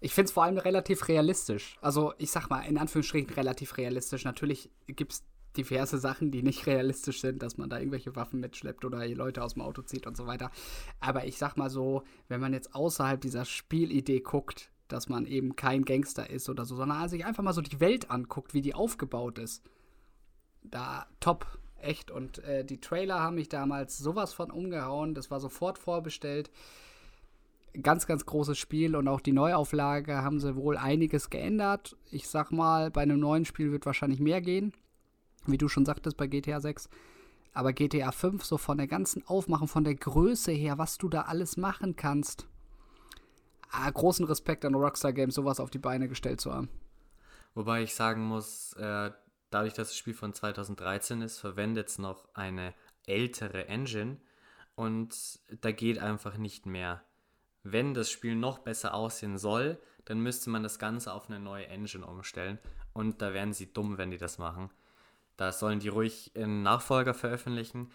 Ich 0.00 0.12
finde 0.12 0.26
es 0.26 0.32
vor 0.32 0.44
allem 0.44 0.58
relativ 0.58 1.08
realistisch. 1.08 1.78
Also, 1.80 2.12
ich 2.18 2.30
sag 2.30 2.50
mal, 2.50 2.60
in 2.60 2.76
Anführungsstrichen 2.76 3.32
relativ 3.32 3.78
realistisch. 3.78 4.24
Natürlich 4.24 4.68
gibt 4.86 5.12
es 5.12 5.24
diverse 5.56 5.98
Sachen, 5.98 6.30
die 6.30 6.42
nicht 6.42 6.66
realistisch 6.66 7.20
sind, 7.20 7.42
dass 7.42 7.56
man 7.56 7.70
da 7.70 7.78
irgendwelche 7.78 8.14
Waffen 8.16 8.40
mitschleppt 8.40 8.84
oder 8.84 9.06
Leute 9.08 9.42
aus 9.42 9.54
dem 9.54 9.62
Auto 9.62 9.82
zieht 9.82 10.06
und 10.06 10.16
so 10.16 10.26
weiter. 10.26 10.50
Aber 11.00 11.24
ich 11.24 11.38
sag 11.38 11.56
mal 11.56 11.70
so, 11.70 12.02
wenn 12.28 12.40
man 12.40 12.52
jetzt 12.52 12.74
außerhalb 12.74 13.20
dieser 13.20 13.44
Spielidee 13.44 14.20
guckt, 14.20 14.71
dass 14.92 15.08
man 15.08 15.26
eben 15.26 15.56
kein 15.56 15.84
Gangster 15.84 16.30
ist 16.30 16.48
oder 16.48 16.64
so, 16.64 16.76
sondern 16.76 17.08
sich 17.08 17.24
einfach 17.24 17.42
mal 17.42 17.52
so 17.52 17.62
die 17.62 17.80
Welt 17.80 18.10
anguckt, 18.10 18.54
wie 18.54 18.62
die 18.62 18.74
aufgebaut 18.74 19.38
ist 19.38 19.62
da 20.62 21.06
top, 21.20 21.46
echt. 21.80 22.10
Und 22.10 22.38
äh, 22.44 22.64
die 22.64 22.80
Trailer 22.80 23.20
haben 23.20 23.36
mich 23.36 23.48
damals 23.48 23.98
sowas 23.98 24.32
von 24.32 24.50
umgehauen. 24.50 25.14
Das 25.14 25.30
war 25.30 25.40
sofort 25.40 25.78
vorbestellt. 25.78 26.50
Ganz, 27.82 28.06
ganz 28.06 28.26
großes 28.26 28.58
Spiel 28.58 28.94
und 28.94 29.08
auch 29.08 29.20
die 29.20 29.32
Neuauflage 29.32 30.18
haben 30.18 30.40
sie 30.40 30.56
wohl 30.56 30.76
einiges 30.76 31.30
geändert. 31.30 31.96
Ich 32.10 32.28
sag 32.28 32.52
mal, 32.52 32.90
bei 32.90 33.00
einem 33.00 33.18
neuen 33.18 33.46
Spiel 33.46 33.72
wird 33.72 33.86
wahrscheinlich 33.86 34.20
mehr 34.20 34.42
gehen. 34.42 34.74
Wie 35.46 35.56
du 35.56 35.68
schon 35.68 35.86
sagtest 35.86 36.18
bei 36.18 36.26
GTA 36.26 36.60
6. 36.60 36.90
Aber 37.54 37.72
GTA 37.72 38.12
5, 38.12 38.44
so 38.44 38.58
von 38.58 38.76
der 38.76 38.86
ganzen 38.86 39.26
Aufmachung, 39.26 39.68
von 39.68 39.84
der 39.84 39.94
Größe 39.94 40.52
her, 40.52 40.76
was 40.78 40.98
du 40.98 41.08
da 41.08 41.22
alles 41.22 41.56
machen 41.56 41.96
kannst. 41.96 42.46
Ah, 43.72 43.90
großen 43.90 44.26
Respekt 44.26 44.64
an 44.66 44.74
Rockstar 44.74 45.14
Games, 45.14 45.34
sowas 45.34 45.58
auf 45.58 45.70
die 45.70 45.78
Beine 45.78 46.06
gestellt 46.06 46.40
zu 46.40 46.52
haben. 46.52 46.68
Wobei 47.54 47.82
ich 47.82 47.94
sagen 47.94 48.22
muss, 48.22 48.74
äh, 48.74 49.10
dadurch, 49.50 49.72
dass 49.72 49.88
das 49.88 49.96
Spiel 49.96 50.14
von 50.14 50.34
2013 50.34 51.22
ist, 51.22 51.38
verwendet 51.38 51.88
es 51.88 51.98
noch 51.98 52.28
eine 52.34 52.74
ältere 53.06 53.68
Engine 53.68 54.18
und 54.74 55.40
da 55.60 55.72
geht 55.72 55.98
einfach 55.98 56.36
nicht 56.36 56.66
mehr. 56.66 57.02
Wenn 57.62 57.94
das 57.94 58.10
Spiel 58.10 58.34
noch 58.34 58.58
besser 58.58 58.94
aussehen 58.94 59.38
soll, 59.38 59.80
dann 60.04 60.20
müsste 60.20 60.50
man 60.50 60.62
das 60.62 60.78
Ganze 60.78 61.12
auf 61.12 61.30
eine 61.30 61.40
neue 61.40 61.66
Engine 61.68 62.06
umstellen 62.06 62.58
und 62.92 63.22
da 63.22 63.32
wären 63.32 63.52
sie 63.52 63.72
dumm, 63.72 63.98
wenn 63.98 64.10
die 64.10 64.18
das 64.18 64.38
machen. 64.38 64.70
Da 65.36 65.50
sollen 65.52 65.80
die 65.80 65.88
ruhig 65.88 66.32
einen 66.36 66.62
Nachfolger 66.62 67.14
veröffentlichen. 67.14 67.90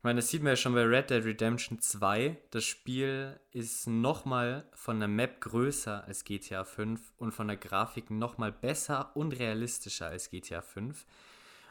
Ich 0.00 0.04
meine, 0.04 0.20
das 0.20 0.30
sieht 0.30 0.42
man 0.42 0.52
ja 0.52 0.56
schon 0.56 0.72
bei 0.72 0.82
Red 0.82 1.10
Dead 1.10 1.22
Redemption 1.22 1.78
2. 1.78 2.38
Das 2.52 2.64
Spiel 2.64 3.38
ist 3.50 3.86
nochmal 3.86 4.66
von 4.72 4.98
der 4.98 5.10
Map 5.10 5.42
größer 5.42 6.04
als 6.04 6.24
GTA 6.24 6.64
5 6.64 7.12
und 7.18 7.32
von 7.32 7.48
der 7.48 7.58
Grafik 7.58 8.08
nochmal 8.08 8.50
besser 8.50 9.14
und 9.14 9.38
realistischer 9.38 10.06
als 10.06 10.30
GTA 10.30 10.62
5. 10.62 11.04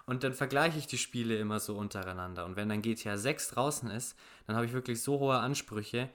Und 0.06 0.24
dann 0.24 0.36
vergleiche 0.36 0.78
ich 0.78 0.86
die 0.86 1.00
Spiele 1.00 1.40
immer 1.40 1.60
so 1.60 1.76
untereinander. 1.76 2.46
Und 2.46 2.56
wenn 2.56 2.70
dann 2.70 2.84
GTA 2.84 3.18
6 3.18 3.50
draußen 3.50 3.90
ist, 3.90 4.16
dann 4.46 4.56
habe 4.56 4.68
ich 4.68 4.74
wirklich 4.74 5.02
so 5.02 5.18
hohe 5.18 5.40
Ansprüche 5.40 6.08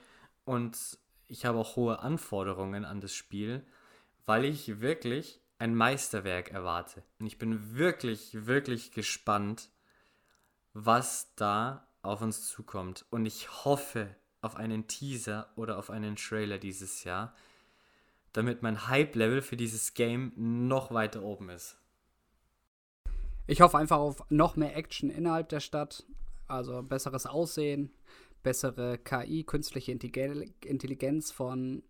und 0.44 0.78
ich 1.26 1.44
habe 1.46 1.58
auch 1.58 1.74
hohe 1.74 1.98
Anforderungen 1.98 2.84
an 2.84 3.00
das 3.00 3.12
Spiel, 3.12 3.66
weil 4.24 4.44
ich 4.44 4.80
wirklich 4.80 5.40
ein 5.58 5.74
Meisterwerk 5.74 6.52
erwarte. 6.52 7.02
Und 7.18 7.26
ich 7.26 7.38
bin 7.38 7.76
wirklich, 7.76 8.46
wirklich 8.46 8.92
gespannt, 8.92 9.68
was 10.74 11.34
da 11.34 11.88
auf 12.04 12.22
uns 12.22 12.48
zukommt. 12.48 13.04
Und 13.10 13.26
ich 13.26 13.64
hoffe 13.64 14.14
auf 14.40 14.56
einen 14.56 14.86
Teaser 14.86 15.48
oder 15.56 15.78
auf 15.78 15.90
einen 15.90 16.16
Trailer 16.16 16.58
dieses 16.58 17.04
Jahr, 17.04 17.34
damit 18.32 18.62
mein 18.62 18.88
Hype-Level 18.88 19.42
für 19.42 19.56
dieses 19.56 19.94
Game 19.94 20.32
noch 20.36 20.92
weiter 20.92 21.22
oben 21.22 21.48
ist. 21.48 21.78
Ich 23.46 23.60
hoffe 23.60 23.78
einfach 23.78 23.98
auf 23.98 24.24
noch 24.30 24.56
mehr 24.56 24.76
Action 24.76 25.10
innerhalb 25.10 25.48
der 25.50 25.60
Stadt, 25.60 26.04
also 26.46 26.82
besseres 26.82 27.26
Aussehen, 27.26 27.90
bessere 28.42 28.98
KI, 28.98 29.44
künstliche 29.44 29.92
Intelligenz 29.92 31.30
von 31.30 31.82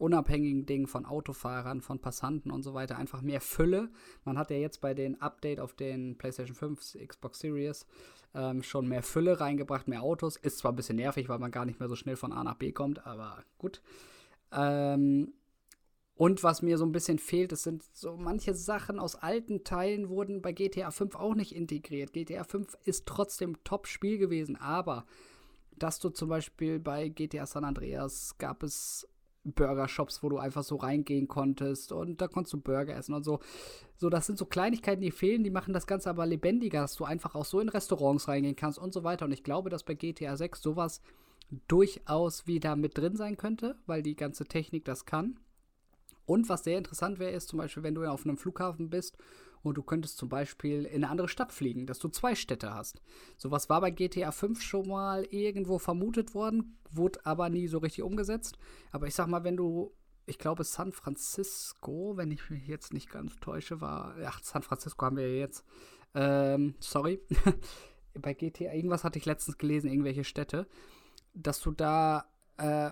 unabhängigen 0.00 0.66
Dingen, 0.66 0.86
von 0.86 1.04
Autofahrern, 1.06 1.80
von 1.82 1.98
Passanten 1.98 2.50
und 2.50 2.62
so 2.62 2.74
weiter, 2.74 2.96
einfach 2.96 3.22
mehr 3.22 3.40
Fülle. 3.40 3.90
Man 4.24 4.38
hat 4.38 4.50
ja 4.50 4.56
jetzt 4.56 4.80
bei 4.80 4.94
den 4.94 5.20
Update 5.20 5.60
auf 5.60 5.74
den 5.74 6.16
PlayStation 6.16 6.56
5, 6.56 6.96
Xbox 7.06 7.40
Series 7.40 7.86
ähm, 8.34 8.62
schon 8.62 8.88
mehr 8.88 9.02
Fülle 9.02 9.40
reingebracht, 9.40 9.88
mehr 9.88 10.02
Autos. 10.02 10.36
Ist 10.36 10.58
zwar 10.58 10.72
ein 10.72 10.76
bisschen 10.76 10.96
nervig, 10.96 11.28
weil 11.28 11.38
man 11.38 11.50
gar 11.50 11.64
nicht 11.64 11.80
mehr 11.80 11.88
so 11.88 11.96
schnell 11.96 12.16
von 12.16 12.32
A 12.32 12.42
nach 12.42 12.54
B 12.54 12.72
kommt, 12.72 13.06
aber 13.06 13.44
gut. 13.58 13.82
Ähm, 14.52 15.32
und 16.14 16.42
was 16.42 16.60
mir 16.60 16.76
so 16.76 16.84
ein 16.84 16.92
bisschen 16.92 17.18
fehlt, 17.18 17.52
es 17.52 17.62
sind 17.62 17.82
so 17.94 18.16
manche 18.16 18.54
Sachen 18.54 18.98
aus 18.98 19.16
alten 19.16 19.64
Teilen 19.64 20.08
wurden 20.08 20.42
bei 20.42 20.52
GTA 20.52 20.90
5 20.90 21.14
auch 21.14 21.34
nicht 21.34 21.54
integriert. 21.54 22.12
GTA 22.12 22.44
5 22.44 22.76
ist 22.84 23.06
trotzdem 23.06 23.62
Top-Spiel 23.64 24.18
gewesen, 24.18 24.56
aber 24.56 25.06
dass 25.78 25.98
du 25.98 26.10
zum 26.10 26.28
Beispiel 26.28 26.78
bei 26.78 27.08
GTA 27.08 27.46
San 27.46 27.64
Andreas 27.64 28.36
gab 28.36 28.62
es 28.62 29.08
Burger-Shops, 29.54 30.22
wo 30.22 30.28
du 30.28 30.38
einfach 30.38 30.62
so 30.62 30.76
reingehen 30.76 31.28
konntest 31.28 31.92
und 31.92 32.20
da 32.20 32.28
konntest 32.28 32.54
du 32.54 32.60
Burger 32.60 32.96
essen 32.96 33.14
und 33.14 33.24
so. 33.24 33.40
So, 33.96 34.08
das 34.08 34.26
sind 34.26 34.38
so 34.38 34.46
Kleinigkeiten, 34.46 35.02
die 35.02 35.10
fehlen, 35.10 35.44
die 35.44 35.50
machen 35.50 35.74
das 35.74 35.86
Ganze 35.86 36.10
aber 36.10 36.26
lebendiger, 36.26 36.82
dass 36.82 36.96
du 36.96 37.04
einfach 37.04 37.34
auch 37.34 37.44
so 37.44 37.60
in 37.60 37.68
Restaurants 37.68 38.28
reingehen 38.28 38.56
kannst 38.56 38.78
und 38.78 38.92
so 38.92 39.04
weiter. 39.04 39.24
Und 39.26 39.32
ich 39.32 39.44
glaube, 39.44 39.70
dass 39.70 39.84
bei 39.84 39.94
GTA 39.94 40.36
6 40.36 40.62
sowas 40.62 41.00
durchaus 41.68 42.46
wieder 42.46 42.76
mit 42.76 42.96
drin 42.96 43.16
sein 43.16 43.36
könnte, 43.36 43.76
weil 43.86 44.02
die 44.02 44.16
ganze 44.16 44.44
Technik 44.44 44.84
das 44.84 45.04
kann. 45.04 45.38
Und 46.26 46.48
was 46.48 46.64
sehr 46.64 46.78
interessant 46.78 47.18
wäre, 47.18 47.32
ist 47.32 47.48
zum 47.48 47.58
Beispiel, 47.58 47.82
wenn 47.82 47.94
du 47.94 48.04
auf 48.04 48.24
einem 48.24 48.36
Flughafen 48.36 48.88
bist 48.88 49.18
und 49.62 49.76
du 49.76 49.82
könntest 49.82 50.18
zum 50.18 50.28
Beispiel 50.28 50.84
in 50.84 51.04
eine 51.04 51.10
andere 51.10 51.28
Stadt 51.28 51.52
fliegen, 51.52 51.86
dass 51.86 51.98
du 51.98 52.08
zwei 52.08 52.34
Städte 52.34 52.74
hast. 52.74 53.00
Sowas 53.36 53.68
war 53.68 53.80
bei 53.80 53.90
GTA 53.90 54.32
5 54.32 54.60
schon 54.62 54.88
mal 54.88 55.24
irgendwo 55.24 55.78
vermutet 55.78 56.34
worden, 56.34 56.78
wurde 56.90 57.24
aber 57.24 57.48
nie 57.48 57.66
so 57.68 57.78
richtig 57.78 58.02
umgesetzt. 58.02 58.58
Aber 58.90 59.06
ich 59.06 59.14
sag 59.14 59.28
mal, 59.28 59.44
wenn 59.44 59.56
du, 59.56 59.92
ich 60.26 60.38
glaube 60.38 60.64
San 60.64 60.92
Francisco, 60.92 62.16
wenn 62.16 62.30
ich 62.30 62.48
mich 62.50 62.66
jetzt 62.66 62.92
nicht 62.92 63.10
ganz 63.10 63.36
täusche, 63.40 63.80
war, 63.80 64.14
ach, 64.24 64.42
San 64.42 64.62
Francisco 64.62 65.06
haben 65.06 65.16
wir 65.16 65.36
jetzt, 65.36 65.64
ähm, 66.14 66.74
sorry, 66.80 67.20
bei 68.14 68.34
GTA, 68.34 68.72
irgendwas 68.72 69.04
hatte 69.04 69.18
ich 69.18 69.26
letztens 69.26 69.58
gelesen, 69.58 69.90
irgendwelche 69.90 70.24
Städte, 70.24 70.66
dass 71.34 71.60
du 71.60 71.70
da, 71.70 72.26
äh, 72.56 72.90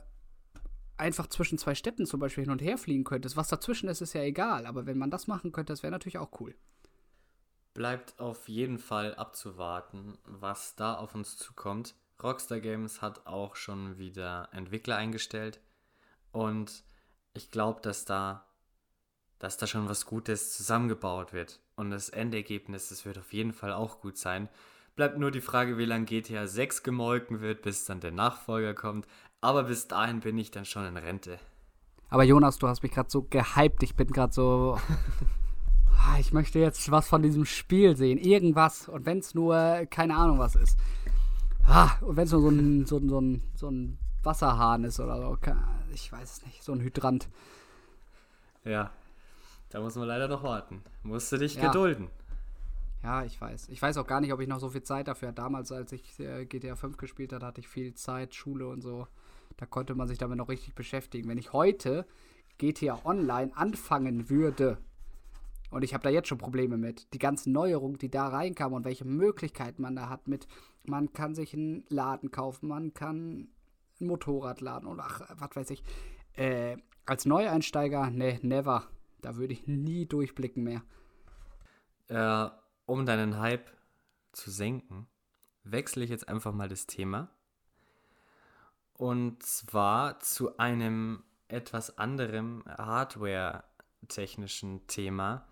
einfach 0.99 1.27
zwischen 1.29 1.59
zwei 1.59 1.75
Städten 1.75 2.07
zum 2.07 2.21
Beispiel 2.21 2.45
hin 2.45 2.51
und 2.51 2.63
her 2.63 2.79
fliegen 2.79 3.05
könntest. 3.05 3.37
Was 3.37 3.49
dazwischen 3.49 3.89
ist, 3.89 4.01
ist 4.01 4.13
ja 4.15 4.23
egal, 4.23 4.67
aber 4.67 4.87
wenn 4.87 4.99
man 4.99 5.11
das 5.11 5.27
machen 5.27 5.53
könnte, 5.53 5.73
das 5.73 5.83
wäre 5.83 5.91
natürlich 5.91 6.19
auch 6.19 6.41
cool. 6.41 6.55
Bleibt 7.75 8.19
auf 8.19 8.49
jeden 8.49 8.79
Fall 8.79 9.15
abzuwarten, 9.15 10.19
was 10.25 10.75
da 10.75 10.95
auf 10.95 11.15
uns 11.15 11.37
zukommt. 11.37 11.95
Rockstar 12.23 12.61
Games 12.61 13.01
hat 13.01 13.27
auch 13.27 13.55
schon 13.55 13.99
wieder 13.99 14.49
Entwickler 14.53 14.97
eingestellt 14.97 15.61
und 16.33 16.83
ich 17.35 17.53
glaube, 17.53 17.81
dass 17.81 18.05
da, 18.05 18.47
dass 19.39 19.57
da 19.57 19.69
schon 19.69 19.89
was 19.89 20.07
Gutes 20.07 20.57
zusammengebaut 20.57 21.33
wird 21.33 21.61
und 21.77 21.91
das 21.91 22.09
Endergebnis, 22.09 22.89
das 22.89 23.05
wird 23.05 23.19
auf 23.19 23.33
jeden 23.33 23.53
Fall 23.53 23.73
auch 23.73 24.01
gut 24.01 24.19
sein. 24.19 24.49
Bleibt 24.97 25.17
nur 25.17 25.31
die 25.31 25.41
Frage, 25.41 25.79
wie 25.79 25.85
lange 25.85 26.07
GTA 26.07 26.49
6 26.49 26.83
gemolken 26.83 27.41
wird, 27.41 27.63
bis 27.63 27.85
dann 27.85 28.01
der 28.01 28.11
Nachfolger 28.11 28.75
kommt. 28.75 29.07
Aber 29.41 29.65
bis 29.65 29.87
dahin 29.87 30.21
bin 30.21 30.37
ich 30.39 30.51
dann 30.51 30.65
schon 30.65 30.85
in 30.85 30.97
Rente. 30.97 31.39
Aber 32.11 32.25
Jonas, 32.25 32.59
du 32.59 32.67
hast 32.67 32.83
mich 32.83 32.93
gerade 32.93 33.11
so 33.11 33.23
gehypt. 33.23 33.83
Ich 33.83 33.95
bin 33.95 34.09
gerade 34.09 34.33
so. 34.33 34.79
Ah, 36.01 36.17
ich 36.21 36.33
möchte 36.33 36.61
jetzt 36.61 36.93
was 36.93 37.09
von 37.09 37.23
diesem 37.23 37.45
Spiel 37.45 37.97
sehen. 37.97 38.19
Irgendwas. 38.19 38.89
Und 38.89 39.05
wenn 39.05 39.19
es 39.19 39.35
nur, 39.35 39.85
keine 39.91 40.15
Ahnung, 40.15 40.39
was 40.39 40.55
ist. 40.55 40.79
Ah, 41.67 41.91
und 42.03 42.17
wenn 42.17 42.25
es 42.25 42.31
nur 42.31 42.41
so 42.41 42.49
ein, 42.49 42.87
so, 42.87 43.01
so, 43.01 43.21
ein, 43.21 43.43
so 43.57 43.69
ein 43.69 43.99
Wasserhahn 44.23 44.85
ist 44.85 45.01
oder 45.01 45.17
so. 45.17 45.37
Ich 45.93 46.11
weiß 46.13 46.37
es 46.37 46.47
nicht. 46.47 46.63
So 46.63 46.73
ein 46.73 46.81
Hydrant. 46.81 47.29
Ja. 48.65 48.93
Da 49.71 49.81
muss 49.81 49.97
man 49.97 50.07
leider 50.07 50.29
noch 50.29 50.45
warten. 50.45 50.83
Musst 51.03 51.33
du 51.33 51.37
dich 51.37 51.57
ja. 51.57 51.67
gedulden. 51.67 52.09
Ja, 53.03 53.25
ich 53.25 53.41
weiß. 53.41 53.69
Ich 53.69 53.83
weiß 53.83 53.97
auch 53.99 54.07
gar 54.07 54.21
nicht, 54.21 54.33
ob 54.33 54.41
ich 54.41 54.49
noch 54.49 54.61
so 54.61 54.71
viel 54.71 54.85
Zeit 54.85 55.09
dafür 55.09 55.29
hatte. 55.29 55.43
Damals, 55.43 55.73
als 55.73 55.91
ich 55.93 56.19
äh, 56.21 56.47
GTA 56.47 56.77
5 56.77 56.97
gespielt 56.97 57.33
habe, 57.33 57.45
hatte 57.45 57.61
ich 57.61 57.69
viel 57.69 57.93
Zeit, 57.95 58.35
Schule 58.37 58.69
und 58.69 58.83
so. 58.83 59.09
Da 59.59 59.67
konnte 59.67 59.95
man 59.95 60.09
sich 60.09 60.19
damit 60.19 60.39
noch 60.39 60.49
richtig 60.49 60.75
beschäftigen. 60.75 61.29
Wenn 61.29 61.37
ich 61.37 61.53
heute 61.53 62.07
GTA 62.57 63.05
Online 63.05 63.55
anfangen 63.55 64.31
würde, 64.31 64.79
und 65.71 65.83
ich 65.83 65.93
habe 65.93 66.03
da 66.03 66.11
jetzt 66.11 66.29
schon 66.29 66.39
Probleme 66.39 66.79
mit, 66.79 67.13
die 67.13 67.19
ganzen 67.19 67.53
Neuerungen, 67.53 67.99
die 67.99 68.11
da 68.11 68.29
reinkamen 68.29 68.75
und 68.75 68.85
welche 68.85 69.05
Möglichkeiten 69.05 69.83
man 69.83 69.97
da 69.97 70.09
hat 70.09 70.27
mit, 70.29 70.47
man 70.85 71.13
kann 71.13 71.35
sich 71.35 71.53
einen 71.53 71.85
Laden 71.89 72.31
kaufen, 72.31 72.69
man 72.69 72.95
kann 72.95 73.49
ein 74.01 74.07
Motorrad 74.07 74.61
laden 74.61 74.89
und 74.89 75.01
ach, 75.01 75.23
was 75.35 75.55
weiß 75.55 75.71
ich. 75.71 75.83
Äh, 76.35 76.77
als 77.05 77.27
Neueinsteiger, 77.27 78.11
ne, 78.11 78.39
never. 78.43 78.87
Da 79.21 79.37
würde 79.37 79.53
ich 79.53 79.67
nie 79.67 80.07
durchblicken 80.07 80.63
mehr. 80.63 80.83
Äh, 82.07 82.51
um 82.87 83.05
deinen 83.05 83.39
Hype 83.39 83.67
zu 84.33 84.51
senken, 84.51 85.09
wechsle 85.65 86.05
ich 86.05 86.11
jetzt 86.11 86.29
einfach 86.29 86.55
mal 86.55 86.69
das 86.69 86.87
Thema. 86.87 87.29
Und 88.99 89.43
zwar 89.43 90.21
zu 90.21 90.59
einem 90.59 91.25
etwas 91.47 91.97
anderem 91.99 92.63
Hardware-technischen 92.67 94.87
Thema. 94.89 95.47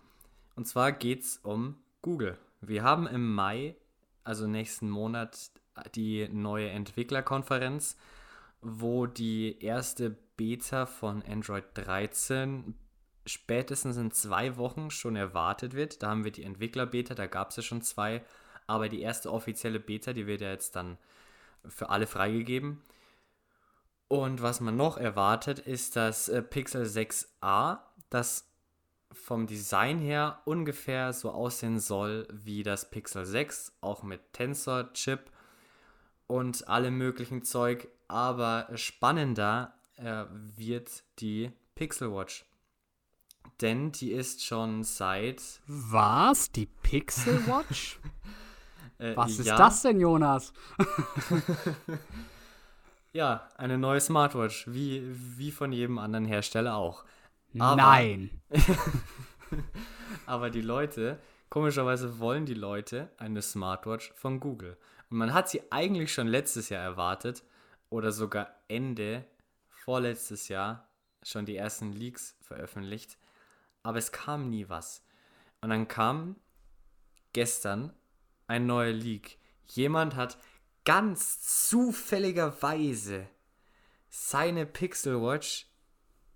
Und 0.55 0.67
zwar 0.67 0.91
geht 0.91 1.23
es 1.23 1.37
um 1.37 1.77
Google. 2.01 2.37
Wir 2.61 2.83
haben 2.83 3.07
im 3.07 3.33
Mai, 3.33 3.75
also 4.23 4.47
nächsten 4.47 4.89
Monat, 4.89 5.51
die 5.95 6.27
neue 6.29 6.69
Entwicklerkonferenz, 6.69 7.97
wo 8.61 9.05
die 9.05 9.63
erste 9.63 10.09
Beta 10.35 10.85
von 10.85 11.23
Android 11.23 11.63
13 11.75 12.75
spätestens 13.25 13.95
in 13.97 14.11
zwei 14.11 14.57
Wochen 14.57 14.91
schon 14.91 15.15
erwartet 15.15 15.73
wird. 15.73 16.03
Da 16.03 16.09
haben 16.09 16.25
wir 16.25 16.31
die 16.31 16.43
Entwickler-Beta, 16.43 17.15
da 17.15 17.27
gab 17.27 17.51
es 17.51 17.55
ja 17.55 17.63
schon 17.63 17.81
zwei, 17.81 18.25
aber 18.67 18.89
die 18.89 19.01
erste 19.01 19.31
offizielle 19.31 19.79
Beta, 19.79 20.11
die 20.11 20.27
wird 20.27 20.41
ja 20.41 20.49
jetzt 20.49 20.75
dann 20.75 20.97
für 21.65 21.89
alle 21.89 22.07
freigegeben. 22.07 22.81
Und 24.07 24.41
was 24.41 24.61
man 24.61 24.77
noch 24.77 24.97
erwartet, 24.97 25.59
ist 25.59 25.95
das 25.95 26.29
äh, 26.29 26.41
Pixel 26.41 26.83
6a, 26.83 27.79
das 28.09 28.49
vom 29.11 29.47
Design 29.47 29.99
her 29.99 30.41
ungefähr 30.45 31.11
so 31.13 31.31
aussehen 31.31 31.79
soll 31.79 32.27
wie 32.31 32.63
das 32.63 32.89
Pixel 32.89 33.25
6, 33.25 33.73
auch 33.81 34.03
mit 34.03 34.33
Tensor-Chip 34.33 35.31
und 36.27 36.67
allem 36.67 36.97
möglichen 36.97 37.43
Zeug. 37.43 37.87
Aber 38.07 38.69
spannender 38.75 39.73
äh, 39.95 40.25
wird 40.55 41.03
die 41.19 41.51
Pixel 41.75 42.13
Watch 42.13 42.45
denn 43.61 43.91
die 43.91 44.11
ist 44.11 44.45
schon 44.45 44.83
seit. 44.83 45.41
Was? 45.67 46.51
Die 46.51 46.65
Pixel 46.65 47.45
Watch? 47.47 47.99
äh, 48.99 49.15
Was 49.15 49.39
ist 49.39 49.49
das 49.49 49.81
denn, 49.81 49.99
Jonas? 49.99 50.53
ja, 53.13 53.49
eine 53.57 53.77
neue 53.77 54.01
Smartwatch, 54.01 54.67
wie, 54.67 55.03
wie 55.37 55.51
von 55.51 55.71
jedem 55.71 55.97
anderen 55.97 56.25
Hersteller 56.25 56.75
auch. 56.75 57.05
Aber, 57.57 57.75
Nein. 57.75 58.41
aber 60.25 60.49
die 60.49 60.61
Leute, 60.61 61.19
komischerweise 61.49 62.19
wollen 62.19 62.45
die 62.45 62.53
Leute 62.53 63.09
eine 63.17 63.41
Smartwatch 63.41 64.13
von 64.15 64.39
Google. 64.39 64.77
Und 65.09 65.17
man 65.17 65.33
hat 65.33 65.49
sie 65.49 65.61
eigentlich 65.71 66.13
schon 66.13 66.27
letztes 66.27 66.69
Jahr 66.69 66.83
erwartet 66.83 67.43
oder 67.89 68.11
sogar 68.11 68.49
Ende 68.67 69.25
vorletztes 69.69 70.49
Jahr 70.49 70.87
schon 71.23 71.45
die 71.45 71.55
ersten 71.55 71.93
Leaks 71.93 72.37
veröffentlicht 72.41 73.17
aber 73.87 73.99
es 73.99 74.11
kam 74.11 74.49
nie 74.49 74.67
was. 74.67 75.01
Und 75.61 75.69
dann 75.69 75.87
kam 75.87 76.35
gestern 77.31 77.93
ein 78.45 78.65
neuer 78.65 78.91
Leak. 78.91 79.37
Jemand 79.69 80.17
hat 80.17 80.37
ganz 80.87 81.67
zufälligerweise 81.67 83.27
seine 84.09 84.65
Pixel 84.65 85.21
Watch 85.21 85.67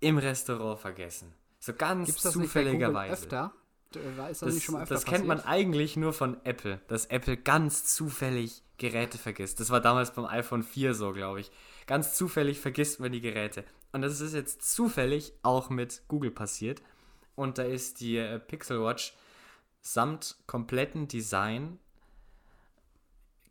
im 0.00 0.18
Restaurant 0.18 0.78
vergessen. 0.78 1.32
So 1.58 1.72
ganz 1.72 2.08
Gibt's 2.08 2.22
das 2.22 2.34
zufälligerweise. 2.34 3.12
Nicht 3.12 3.22
öfter? 3.22 3.54
Das, 3.92 4.88
das 4.88 5.04
kennt 5.06 5.26
man 5.26 5.40
eigentlich 5.40 5.96
nur 5.96 6.12
von 6.12 6.38
Apple, 6.44 6.82
dass 6.88 7.06
Apple 7.06 7.38
ganz 7.38 7.94
zufällig 7.94 8.62
Geräte 8.76 9.16
vergisst. 9.16 9.58
Das 9.58 9.70
war 9.70 9.80
damals 9.80 10.12
beim 10.12 10.26
iPhone 10.26 10.62
4 10.62 10.94
so, 10.94 11.12
glaube 11.12 11.40
ich. 11.40 11.50
Ganz 11.86 12.14
zufällig 12.14 12.60
vergisst 12.60 13.00
man 13.00 13.10
die 13.10 13.22
Geräte. 13.22 13.64
Und 13.92 14.02
das 14.02 14.20
ist 14.20 14.34
jetzt 14.34 14.70
zufällig 14.70 15.32
auch 15.42 15.70
mit 15.70 16.02
Google 16.08 16.30
passiert. 16.30 16.82
Und 17.36 17.56
da 17.56 17.62
ist 17.62 18.00
die 18.00 18.18
äh, 18.18 18.38
Pixel 18.38 18.82
Watch 18.82 19.14
samt 19.80 20.36
kompletten 20.46 21.08
Design 21.08 21.78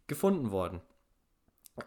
gefunden 0.06 0.52
worden. 0.52 0.82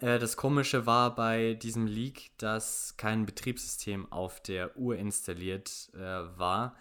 Äh, 0.01 0.19
das 0.19 0.37
Komische 0.37 0.87
war 0.87 1.15
bei 1.15 1.55
diesem 1.55 1.87
Leak, 1.87 2.31
dass 2.39 2.97
kein 2.97 3.27
Betriebssystem 3.27 4.11
auf 4.13 4.41
der 4.41 4.77
Uhr 4.77 4.97
installiert 4.97 5.91
äh, 5.95 5.99
war 5.99 6.77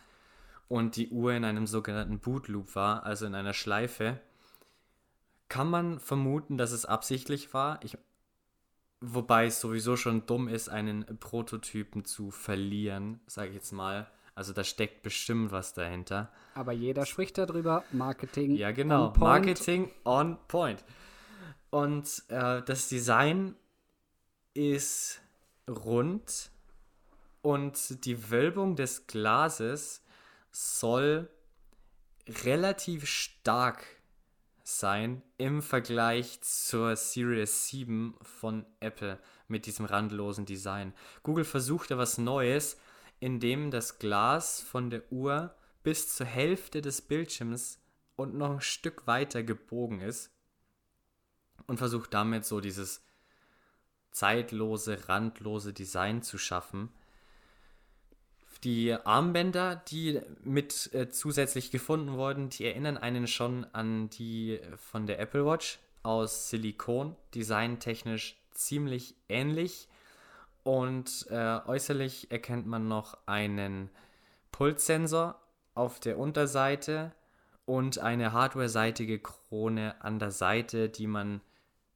und 0.67 0.95
die 0.95 1.09
Uhr 1.09 1.33
in 1.33 1.45
einem 1.45 1.67
sogenannten 1.67 2.19
Boot 2.19 2.47
Loop 2.47 2.75
war, 2.75 3.05
also 3.05 3.25
in 3.25 3.35
einer 3.35 3.53
Schleife. 3.53 4.19
Kann 5.49 5.69
man 5.69 5.99
vermuten, 5.99 6.57
dass 6.57 6.71
es 6.71 6.85
absichtlich 6.85 7.53
war? 7.53 7.79
Ich, 7.83 7.97
wobei 9.01 9.45
es 9.45 9.59
sowieso 9.59 9.97
schon 9.97 10.25
dumm 10.25 10.47
ist, 10.47 10.69
einen 10.69 11.05
Prototypen 11.19 12.05
zu 12.05 12.31
verlieren, 12.31 13.19
sage 13.27 13.49
ich 13.49 13.55
jetzt 13.55 13.71
mal. 13.71 14.07
Also 14.35 14.51
da 14.51 14.63
steckt 14.63 15.03
bestimmt 15.03 15.51
was 15.51 15.73
dahinter. 15.73 16.31
Aber 16.55 16.71
jeder 16.71 17.05
spricht 17.05 17.37
darüber. 17.37 17.83
Marketing. 17.91 18.55
Ja, 18.55 18.71
genau. 18.71 19.11
On 19.13 19.19
Marketing 19.19 19.91
on 20.05 20.39
point. 20.47 20.83
Und 21.73 22.23
äh, 22.27 22.61
das 22.61 22.87
Design 22.87 23.55
ist 24.53 25.21
rund 25.67 26.51
und 27.41 28.05
die 28.05 28.29
Wölbung 28.29 28.75
des 28.75 29.07
Glases 29.07 30.03
soll 30.51 31.31
relativ 32.27 33.07
stark 33.07 33.87
sein 34.63 35.23
im 35.39 35.63
Vergleich 35.63 36.41
zur 36.41 36.95
Series 36.95 37.69
7 37.69 38.19
von 38.21 38.67
Apple 38.79 39.17
mit 39.47 39.65
diesem 39.65 39.85
randlosen 39.85 40.45
Design. 40.45 40.93
Google 41.23 41.43
versuchte 41.43 41.97
was 41.97 42.19
Neues, 42.19 42.77
indem 43.19 43.71
das 43.71 43.97
Glas 43.97 44.61
von 44.61 44.91
der 44.91 45.11
Uhr 45.11 45.55
bis 45.81 46.15
zur 46.15 46.27
Hälfte 46.27 46.83
des 46.83 47.01
Bildschirms 47.01 47.79
und 48.15 48.35
noch 48.35 48.51
ein 48.51 48.61
Stück 48.61 49.07
weiter 49.07 49.41
gebogen 49.41 50.01
ist 50.01 50.29
und 51.67 51.77
versucht 51.77 52.13
damit 52.13 52.45
so 52.45 52.59
dieses 52.59 53.03
zeitlose, 54.11 55.09
randlose 55.09 55.73
Design 55.73 56.21
zu 56.21 56.37
schaffen. 56.37 56.89
Die 58.63 58.93
Armbänder, 58.93 59.75
die 59.75 60.21
mit 60.43 60.93
äh, 60.93 61.09
zusätzlich 61.09 61.71
gefunden 61.71 62.13
wurden, 62.13 62.49
die 62.49 62.65
erinnern 62.65 62.97
einen 62.97 63.27
schon 63.27 63.65
an 63.73 64.09
die 64.09 64.61
von 64.77 65.05
der 65.05 65.19
Apple 65.19 65.45
Watch 65.45 65.79
aus 66.01 66.49
Silikon, 66.49 67.15
designtechnisch 67.35 68.37
ziemlich 68.51 69.15
ähnlich. 69.27 69.89
Und 70.63 71.27
äh, 71.29 71.59
äußerlich 71.65 72.31
erkennt 72.31 72.65
man 72.65 72.87
noch 72.87 73.17
einen 73.25 73.89
Pulssensor 74.53 75.41
auf 75.75 75.99
der 75.99 76.17
Unterseite 76.17 77.11
und 77.65 77.99
eine 77.99 78.33
hardware-seitige 78.33 79.19
Krone 79.19 80.01
an 80.01 80.19
der 80.19 80.31
Seite, 80.31 80.89
die 80.89 81.07
man 81.07 81.41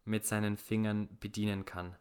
mit 0.06 0.26
seinen 0.26 0.58
Fingern 0.58 1.10
bedienen 1.20 1.66
kann. 1.66 1.96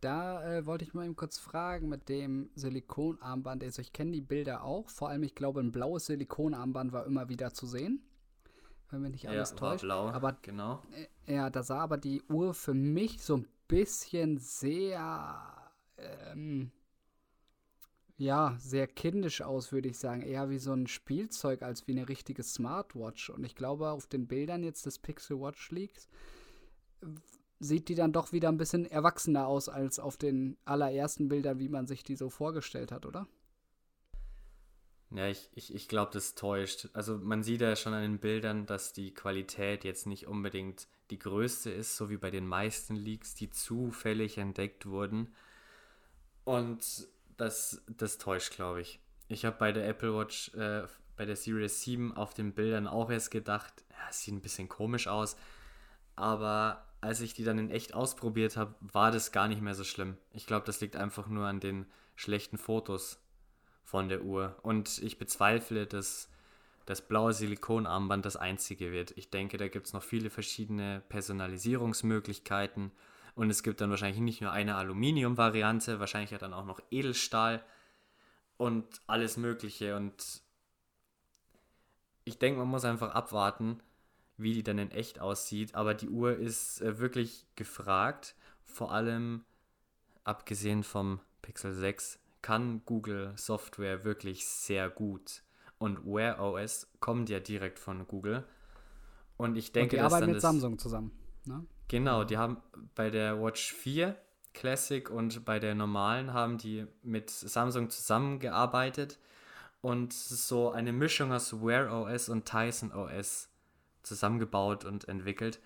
Da 0.00 0.44
äh, 0.44 0.66
wollte 0.66 0.84
ich 0.84 0.92
mal 0.92 1.04
eben 1.04 1.16
kurz 1.16 1.38
fragen 1.38 1.88
mit 1.88 2.08
dem 2.08 2.50
Silikonarmband. 2.54 3.64
Also 3.64 3.80
ich 3.80 3.92
kenne 3.92 4.12
die 4.12 4.20
Bilder 4.20 4.62
auch. 4.62 4.90
Vor 4.90 5.08
allem, 5.08 5.22
ich 5.22 5.34
glaube, 5.34 5.60
ein 5.60 5.72
blaues 5.72 6.06
Silikonarmband 6.06 6.92
war 6.92 7.06
immer 7.06 7.28
wieder 7.28 7.54
zu 7.54 7.66
sehen. 7.66 8.02
Wenn 8.90 9.02
mich 9.02 9.12
nicht 9.12 9.28
alles 9.28 9.50
ja, 9.50 9.56
täuscht. 9.56 9.82
blau, 9.82 10.08
aber, 10.08 10.36
genau. 10.42 10.82
Äh, 11.26 11.34
ja, 11.34 11.50
da 11.50 11.62
sah 11.62 11.80
aber 11.80 11.96
die 11.96 12.22
Uhr 12.28 12.54
für 12.54 12.74
mich 12.74 13.22
so 13.22 13.38
ein 13.38 13.48
bisschen 13.66 14.38
sehr, 14.38 15.72
ähm, 15.96 16.70
ja, 18.18 18.56
sehr 18.58 18.86
kindisch 18.86 19.42
aus, 19.42 19.72
würde 19.72 19.88
ich 19.88 19.98
sagen. 19.98 20.22
Eher 20.22 20.48
wie 20.48 20.58
so 20.58 20.72
ein 20.72 20.86
Spielzeug 20.86 21.62
als 21.62 21.86
wie 21.86 21.92
eine 21.92 22.08
richtige 22.08 22.42
Smartwatch. 22.42 23.30
Und 23.30 23.44
ich 23.44 23.54
glaube, 23.54 23.90
auf 23.90 24.06
den 24.06 24.26
Bildern 24.26 24.62
jetzt 24.62 24.86
des 24.86 24.98
Pixel 24.98 25.38
Watch 25.38 25.70
Leaks 25.70 26.08
sieht 27.58 27.88
die 27.88 27.94
dann 27.94 28.12
doch 28.12 28.32
wieder 28.32 28.48
ein 28.48 28.58
bisschen 28.58 28.86
erwachsener 28.86 29.46
aus 29.46 29.68
als 29.68 29.98
auf 29.98 30.16
den 30.16 30.56
allerersten 30.64 31.28
Bildern, 31.28 31.58
wie 31.58 31.68
man 31.68 31.86
sich 31.86 32.02
die 32.02 32.16
so 32.16 32.30
vorgestellt 32.30 32.92
hat, 32.92 33.06
oder? 33.06 33.26
Ja, 35.10 35.28
ich, 35.28 35.48
ich, 35.54 35.74
ich 35.74 35.88
glaube, 35.88 36.10
das 36.12 36.34
täuscht. 36.34 36.88
Also 36.92 37.16
man 37.18 37.42
sieht 37.42 37.60
ja 37.60 37.76
schon 37.76 37.94
an 37.94 38.02
den 38.02 38.18
Bildern, 38.18 38.66
dass 38.66 38.92
die 38.92 39.14
Qualität 39.14 39.84
jetzt 39.84 40.06
nicht 40.06 40.26
unbedingt 40.26 40.88
die 41.10 41.18
größte 41.18 41.70
ist, 41.70 41.96
so 41.96 42.10
wie 42.10 42.16
bei 42.16 42.30
den 42.30 42.46
meisten 42.46 42.96
Leaks, 42.96 43.34
die 43.34 43.50
zufällig 43.50 44.38
entdeckt 44.38 44.86
wurden. 44.86 45.34
Und 46.44 47.08
das, 47.36 47.82
das 47.88 48.18
täuscht, 48.18 48.54
glaube 48.54 48.80
ich. 48.80 49.00
Ich 49.28 49.44
habe 49.44 49.56
bei 49.58 49.72
der 49.72 49.88
Apple 49.88 50.16
Watch, 50.16 50.54
äh, 50.54 50.84
bei 51.16 51.24
der 51.24 51.36
Series 51.36 51.82
7 51.82 52.16
auf 52.16 52.34
den 52.34 52.52
Bildern 52.52 52.86
auch 52.86 53.10
erst 53.10 53.30
gedacht, 53.30 53.84
ja, 53.90 54.08
es 54.10 54.22
sieht 54.22 54.34
ein 54.34 54.42
bisschen 54.42 54.68
komisch 54.68 55.08
aus. 55.08 55.36
Aber 56.14 56.86
als 57.00 57.20
ich 57.20 57.34
die 57.34 57.44
dann 57.44 57.58
in 57.58 57.70
echt 57.70 57.94
ausprobiert 57.94 58.56
habe, 58.56 58.74
war 58.80 59.10
das 59.10 59.32
gar 59.32 59.48
nicht 59.48 59.60
mehr 59.60 59.74
so 59.74 59.84
schlimm. 59.84 60.16
Ich 60.32 60.46
glaube, 60.46 60.66
das 60.66 60.80
liegt 60.80 60.96
einfach 60.96 61.26
nur 61.28 61.46
an 61.46 61.60
den 61.60 61.86
schlechten 62.14 62.58
Fotos 62.58 63.20
von 63.84 64.08
der 64.08 64.22
Uhr. 64.22 64.56
Und 64.62 64.98
ich 64.98 65.18
bezweifle, 65.18 65.86
dass 65.86 66.28
das 66.86 67.06
blaue 67.06 67.32
Silikonarmband 67.32 68.24
das 68.24 68.36
einzige 68.36 68.92
wird. 68.92 69.12
Ich 69.16 69.30
denke, 69.30 69.56
da 69.56 69.68
gibt 69.68 69.86
es 69.86 69.92
noch 69.92 70.02
viele 70.02 70.30
verschiedene 70.30 71.02
Personalisierungsmöglichkeiten. 71.08 72.92
Und 73.36 73.50
es 73.50 73.62
gibt 73.62 73.82
dann 73.82 73.90
wahrscheinlich 73.90 74.20
nicht 74.20 74.40
nur 74.40 74.50
eine 74.50 74.76
Aluminium-Variante, 74.76 76.00
wahrscheinlich 76.00 76.30
ja 76.30 76.38
dann 76.38 76.54
auch 76.54 76.64
noch 76.64 76.80
Edelstahl 76.90 77.62
und 78.56 79.02
alles 79.06 79.36
Mögliche. 79.36 79.94
Und 79.94 80.40
ich 82.24 82.38
denke, 82.38 82.58
man 82.58 82.68
muss 82.68 82.86
einfach 82.86 83.14
abwarten, 83.14 83.80
wie 84.38 84.54
die 84.54 84.62
dann 84.62 84.78
in 84.78 84.90
echt 84.90 85.20
aussieht. 85.20 85.74
Aber 85.74 85.92
die 85.92 86.08
Uhr 86.08 86.34
ist 86.34 86.80
äh, 86.80 86.98
wirklich 86.98 87.46
gefragt. 87.56 88.34
Vor 88.64 88.90
allem, 88.90 89.44
abgesehen 90.24 90.82
vom 90.82 91.20
Pixel 91.42 91.74
6, 91.74 92.18
kann 92.40 92.80
Google 92.86 93.34
Software 93.36 94.04
wirklich 94.04 94.46
sehr 94.46 94.88
gut. 94.88 95.42
Und 95.76 96.06
Wear 96.06 96.40
OS 96.40 96.88
kommt 97.00 97.28
ja 97.28 97.38
direkt 97.38 97.78
von 97.78 98.06
Google. 98.08 98.44
Und 99.36 99.56
ich 99.56 99.72
denke, 99.72 99.96
Und 99.96 100.00
die 100.00 100.04
arbeiten 100.14 100.32
mit 100.32 100.40
Samsung 100.40 100.78
zusammen. 100.78 101.25
Ne? 101.46 101.64
Genau, 101.88 102.24
die 102.24 102.36
haben 102.36 102.58
bei 102.94 103.10
der 103.10 103.40
Watch 103.42 103.72
4 103.72 104.16
Classic 104.54 105.10
und 105.10 105.44
bei 105.44 105.58
der 105.58 105.74
normalen 105.74 106.32
haben 106.32 106.58
die 106.58 106.86
mit 107.02 107.30
Samsung 107.30 107.90
zusammengearbeitet 107.90 109.18
und 109.82 110.12
so 110.12 110.70
eine 110.70 110.92
Mischung 110.92 111.32
aus 111.32 111.62
Wear 111.62 111.92
OS 111.92 112.28
und 112.28 112.46
Tyson 112.46 112.92
OS 112.92 113.48
zusammengebaut 114.02 114.84
und 114.84 115.08
entwickelt 115.08 115.60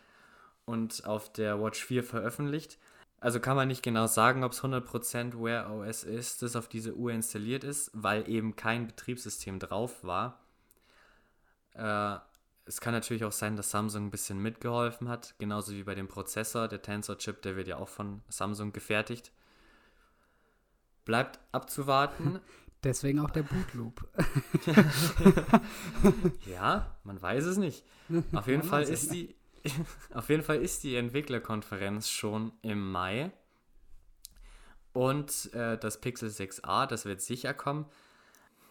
und 0.65 1.05
auf 1.07 1.33
der 1.33 1.63
Watch 1.63 1.85
4 1.85 2.03
veröffentlicht. 2.05 2.79
Also 3.21 3.39
kann 3.39 3.57
man 3.57 3.69
nicht 3.69 3.83
genau 3.83 4.07
sagen, 4.07 4.45
ob 4.45 4.53
es 4.53 4.63
100% 4.63 5.43
Wear 5.43 5.71
OS 5.71 6.05
ist, 6.05 6.43
das 6.43 6.57
auf 6.57 6.69
diese 6.69 6.95
Uhr 6.95 7.13
installiert 7.13 7.65
ist, 7.65 7.91
weil 7.93 8.29
eben 8.29 8.57
kein 8.57 8.87
Betriebssystem 8.87 9.59
drauf 9.59 10.03
war. 10.03 10.41
Äh, 11.75 12.19
es 12.71 12.81
kann 12.81 12.95
natürlich 12.95 13.25
auch 13.25 13.33
sein, 13.33 13.57
dass 13.57 13.73
Samsung 13.73 14.07
ein 14.07 14.11
bisschen 14.13 14.39
mitgeholfen 14.39 15.09
hat, 15.09 15.35
genauso 15.39 15.73
wie 15.73 15.83
bei 15.83 15.97
dem 15.97 16.07
Prozessor. 16.07 16.69
Der 16.69 16.81
Tensor-Chip, 16.81 17.43
der 17.43 17.57
wird 17.57 17.67
ja 17.67 17.79
auch 17.79 17.89
von 17.89 18.23
Samsung 18.29 18.73
gefertigt. 18.73 19.33
Bleibt 21.05 21.41
abzuwarten. 21.51 22.39
Deswegen 22.85 23.19
auch 23.19 23.31
der 23.31 23.43
Bootloop. 23.43 24.09
ja, 26.47 26.97
man 27.03 27.21
weiß 27.21 27.45
es 27.45 27.57
nicht. 27.57 27.85
Auf 28.33 28.47
jeden 28.47 28.63
Fall 28.63 28.85
ist 28.85 29.13
die 29.13 29.35
auf 30.15 30.29
jeden 30.29 30.43
Fall 30.43 30.63
ist 30.63 30.85
die 30.85 30.95
Entwicklerkonferenz 30.95 32.09
schon 32.09 32.53
im 32.63 32.93
Mai. 32.93 33.33
Und 34.93 35.53
äh, 35.55 35.77
das 35.77 36.01
Pixel 36.01 36.31
6a, 36.31 36.87
das 36.87 37.05
wird 37.05 37.21
sicher 37.21 37.53
kommen. 37.53 37.87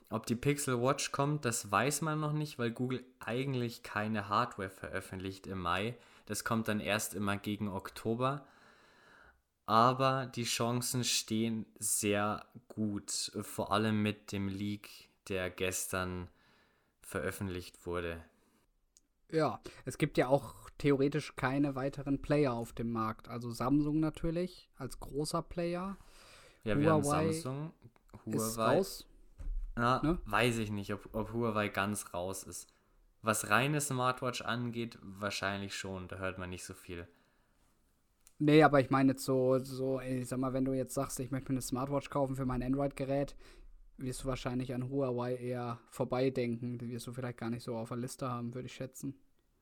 Ob 0.09 0.25
die 0.25 0.35
Pixel 0.35 0.81
Watch 0.81 1.11
kommt, 1.11 1.45
das 1.45 1.71
weiß 1.71 2.01
man 2.01 2.19
noch 2.19 2.33
nicht, 2.33 2.57
weil 2.57 2.71
Google 2.71 3.03
eigentlich 3.19 3.83
keine 3.83 4.27
Hardware 4.27 4.69
veröffentlicht 4.69 5.45
im 5.47 5.59
Mai. 5.61 5.95
Das 6.25 6.43
kommt 6.43 6.67
dann 6.67 6.79
erst 6.79 7.13
immer 7.13 7.37
gegen 7.37 7.67
Oktober 7.67 8.45
aber 9.69 10.25
die 10.25 10.45
Chancen 10.45 11.03
stehen 11.03 11.67
sehr 11.77 12.43
gut, 12.69 13.31
vor 13.43 13.71
allem 13.71 14.01
mit 14.01 14.31
dem 14.31 14.47
Leak, 14.47 14.89
der 15.27 15.51
gestern 15.51 16.27
veröffentlicht 17.03 17.85
wurde. 17.85 18.19
Ja, 19.31 19.61
es 19.85 19.99
gibt 19.99 20.17
ja 20.17 20.27
auch 20.27 20.71
theoretisch 20.79 21.35
keine 21.35 21.75
weiteren 21.75 22.19
Player 22.19 22.53
auf 22.53 22.73
dem 22.73 22.91
Markt. 22.91 23.27
Also 23.27 23.51
Samsung 23.51 23.99
natürlich 23.99 24.71
als 24.75 24.99
großer 24.99 25.43
Player. 25.43 25.97
Ja, 26.63 26.73
Huawei 26.73 26.81
wir 26.81 26.91
haben 26.91 27.03
Samsung, 27.03 27.73
Huawei. 28.25 28.37
Ist 28.37 28.57
raus. 28.57 29.05
Na, 29.75 30.01
ne? 30.03 30.19
Weiß 30.25 30.57
ich 30.57 30.71
nicht, 30.71 30.93
ob, 30.93 31.09
ob 31.13 31.33
Huawei 31.33 31.69
ganz 31.69 32.13
raus 32.13 32.43
ist. 32.43 32.67
Was 33.21 33.49
reine 33.49 33.81
Smartwatch 33.81 34.41
angeht, 34.41 34.97
wahrscheinlich 35.01 35.75
schon. 35.75 36.07
Da 36.07 36.17
hört 36.17 36.37
man 36.37 36.49
nicht 36.49 36.63
so 36.63 36.73
viel. 36.73 37.07
Nee, 38.37 38.63
aber 38.63 38.79
ich 38.79 38.89
meine 38.89 39.11
jetzt 39.11 39.25
so, 39.25 39.59
so, 39.59 39.99
ich 39.99 40.27
sag 40.27 40.39
mal, 40.39 40.53
wenn 40.53 40.63
du 40.63 40.73
jetzt 40.73 40.93
sagst, 40.93 41.19
ich 41.19 41.29
möchte 41.29 41.51
mir 41.51 41.55
eine 41.55 41.61
Smartwatch 41.61 42.09
kaufen 42.09 42.37
für 42.37 42.45
mein 42.45 42.63
Android-Gerät, 42.63 43.35
wirst 43.97 44.23
du 44.23 44.27
wahrscheinlich 44.27 44.73
an 44.73 44.89
Huawei 44.89 45.35
eher 45.35 45.79
vorbeidenken. 45.89 46.77
Die 46.77 46.89
wirst 46.89 47.07
du 47.07 47.11
vielleicht 47.11 47.37
gar 47.37 47.49
nicht 47.49 47.63
so 47.63 47.75
auf 47.75 47.89
der 47.89 47.97
Liste 47.97 48.29
haben, 48.29 48.53
würde 48.53 48.67
ich 48.67 48.73
schätzen. 48.73 49.15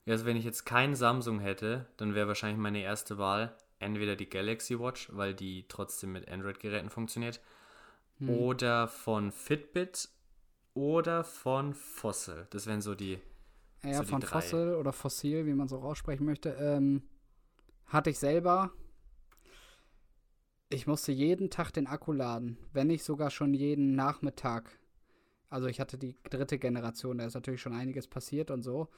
Ja, 0.06 0.12
also 0.12 0.26
wenn 0.26 0.36
ich 0.36 0.44
jetzt 0.44 0.64
kein 0.64 0.94
Samsung 0.94 1.40
hätte, 1.40 1.86
dann 1.96 2.14
wäre 2.14 2.28
wahrscheinlich 2.28 2.58
meine 2.58 2.80
erste 2.80 3.18
Wahl 3.18 3.56
entweder 3.80 4.16
die 4.16 4.28
Galaxy 4.28 4.78
Watch, 4.78 5.08
weil 5.12 5.34
die 5.34 5.66
trotzdem 5.68 6.12
mit 6.12 6.28
Android-Geräten 6.30 6.90
funktioniert, 6.90 7.40
hm. 8.18 8.30
oder 8.30 8.88
von 8.88 9.32
Fitbit 9.32 10.08
oder 10.74 11.24
von 11.24 11.74
Fossil. 11.74 12.46
Das 12.50 12.66
wären 12.66 12.80
so 12.80 12.94
die. 12.94 13.18
Ja, 13.82 13.94
so 13.94 14.04
von 14.04 14.20
die 14.20 14.26
Fossil 14.26 14.74
oder 14.74 14.92
Fossil, 14.92 15.46
wie 15.46 15.54
man 15.54 15.68
so 15.68 15.78
raussprechen 15.78 16.26
möchte. 16.26 16.50
Ähm, 16.50 17.02
hatte 17.86 18.10
ich 18.10 18.18
selber. 18.18 18.72
Ich 20.68 20.86
musste 20.86 21.12
jeden 21.12 21.48
Tag 21.48 21.72
den 21.72 21.86
Akku 21.86 22.12
laden, 22.12 22.58
wenn 22.72 22.88
nicht 22.88 23.02
sogar 23.02 23.30
schon 23.30 23.54
jeden 23.54 23.94
Nachmittag. 23.94 24.78
Also 25.48 25.66
ich 25.66 25.80
hatte 25.80 25.96
die 25.96 26.14
dritte 26.28 26.58
Generation, 26.58 27.18
da 27.18 27.24
ist 27.24 27.34
natürlich 27.34 27.62
schon 27.62 27.72
einiges 27.72 28.06
passiert 28.06 28.50
und 28.50 28.62
so. 28.62 28.88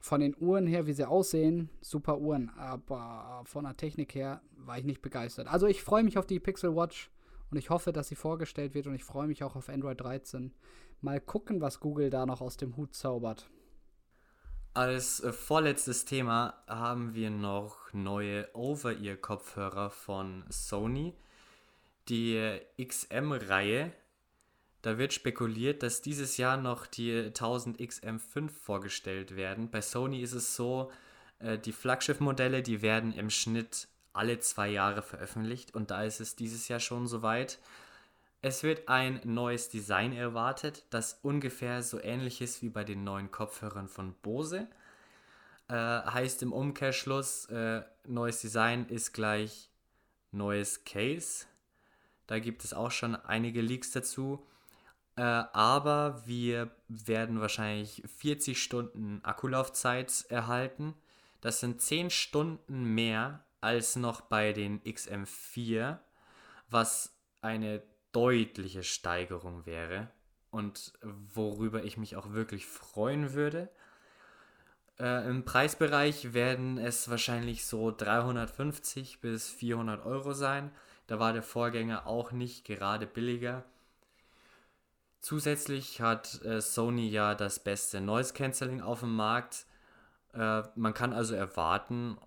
Von 0.00 0.20
den 0.20 0.34
Uhren 0.38 0.66
her, 0.66 0.86
wie 0.86 0.94
sie 0.94 1.06
aussehen, 1.06 1.68
super 1.80 2.18
Uhren, 2.18 2.48
aber 2.50 3.42
von 3.44 3.64
der 3.64 3.76
Technik 3.76 4.14
her 4.14 4.40
war 4.56 4.78
ich 4.78 4.84
nicht 4.84 5.02
begeistert. 5.02 5.46
Also 5.46 5.66
ich 5.66 5.82
freue 5.82 6.04
mich 6.04 6.16
auf 6.16 6.26
die 6.26 6.40
Pixel 6.40 6.74
Watch 6.74 7.10
und 7.50 7.58
ich 7.58 7.70
hoffe, 7.70 7.92
dass 7.92 8.08
sie 8.08 8.14
vorgestellt 8.14 8.74
wird 8.74 8.86
und 8.86 8.94
ich 8.94 9.04
freue 9.04 9.26
mich 9.26 9.44
auch 9.44 9.56
auf 9.56 9.68
Android 9.68 10.00
13. 10.00 10.52
Mal 11.00 11.20
gucken, 11.20 11.60
was 11.60 11.80
Google 11.80 12.10
da 12.10 12.26
noch 12.26 12.40
aus 12.40 12.56
dem 12.56 12.76
Hut 12.76 12.94
zaubert. 12.94 13.48
Als 14.74 15.20
äh, 15.20 15.32
vorletztes 15.32 16.04
Thema 16.04 16.64
haben 16.66 17.14
wir 17.14 17.30
noch 17.30 17.92
neue 17.92 18.48
Over-Ear-Kopfhörer 18.54 19.90
von 19.90 20.44
Sony. 20.48 21.14
Die 22.08 22.60
XM-Reihe. 22.82 23.92
Da 24.82 24.98
wird 24.98 25.12
spekuliert, 25.12 25.82
dass 25.82 26.02
dieses 26.02 26.36
Jahr 26.38 26.56
noch 26.56 26.86
die 26.86 27.26
1000 27.26 27.78
XM5 27.78 28.50
vorgestellt 28.50 29.36
werden. 29.36 29.70
Bei 29.70 29.80
Sony 29.80 30.20
ist 30.20 30.34
es 30.34 30.56
so, 30.56 30.90
äh, 31.38 31.56
die 31.56 31.72
Flaggschiff-Modelle, 31.72 32.62
die 32.62 32.82
werden 32.82 33.12
im 33.12 33.30
Schnitt 33.30 33.86
alle 34.14 34.38
zwei 34.38 34.68
Jahre 34.68 35.02
veröffentlicht 35.02 35.74
und 35.74 35.90
da 35.90 36.02
ist 36.04 36.20
es 36.20 36.36
dieses 36.36 36.68
Jahr 36.68 36.80
schon 36.80 37.06
soweit. 37.06 37.58
Es 38.42 38.62
wird 38.62 38.88
ein 38.88 39.20
neues 39.24 39.70
Design 39.70 40.12
erwartet, 40.12 40.84
das 40.90 41.18
ungefähr 41.22 41.82
so 41.82 42.00
ähnlich 42.00 42.40
ist 42.40 42.62
wie 42.62 42.68
bei 42.68 42.84
den 42.84 43.02
neuen 43.04 43.30
Kopfhörern 43.30 43.88
von 43.88 44.14
Bose. 44.22 44.68
Äh, 45.68 45.74
heißt 45.74 46.42
im 46.42 46.52
Umkehrschluss, 46.52 47.46
äh, 47.46 47.82
neues 48.06 48.40
Design 48.40 48.86
ist 48.88 49.12
gleich 49.12 49.70
neues 50.30 50.84
Case. 50.84 51.46
Da 52.26 52.38
gibt 52.38 52.64
es 52.64 52.74
auch 52.74 52.90
schon 52.90 53.16
einige 53.16 53.62
Leaks 53.62 53.92
dazu. 53.92 54.46
Äh, 55.16 55.22
aber 55.22 56.22
wir 56.26 56.70
werden 56.88 57.40
wahrscheinlich 57.40 58.02
40 58.18 58.62
Stunden 58.62 59.20
Akkulaufzeit 59.22 60.26
erhalten. 60.28 60.94
Das 61.40 61.60
sind 61.60 61.80
10 61.80 62.10
Stunden 62.10 62.84
mehr 62.94 63.44
als 63.64 63.96
noch 63.96 64.20
bei 64.20 64.52
den 64.52 64.80
XM4, 64.82 65.98
was 66.68 67.18
eine 67.40 67.82
deutliche 68.12 68.84
Steigerung 68.84 69.66
wäre 69.66 70.10
und 70.50 70.92
worüber 71.02 71.82
ich 71.82 71.96
mich 71.96 72.14
auch 72.14 72.32
wirklich 72.32 72.66
freuen 72.66 73.32
würde. 73.32 73.68
Äh, 75.00 75.28
Im 75.28 75.44
Preisbereich 75.44 76.32
werden 76.32 76.78
es 76.78 77.10
wahrscheinlich 77.10 77.66
so 77.66 77.90
350 77.90 79.20
bis 79.20 79.48
400 79.48 80.06
Euro 80.06 80.32
sein. 80.32 80.70
Da 81.08 81.18
war 81.18 81.32
der 81.32 81.42
Vorgänger 81.42 82.06
auch 82.06 82.30
nicht 82.30 82.64
gerade 82.64 83.06
billiger. 83.06 83.64
Zusätzlich 85.20 86.00
hat 86.00 86.42
äh, 86.44 86.60
Sony 86.60 87.08
ja 87.08 87.34
das 87.34 87.58
beste 87.58 88.00
Noise 88.00 88.34
Cancelling 88.34 88.82
auf 88.82 89.00
dem 89.00 89.16
Markt. 89.16 89.66
Äh, 90.34 90.62
man 90.76 90.94
kann 90.94 91.12
also 91.12 91.34
erwarten, 91.34 92.18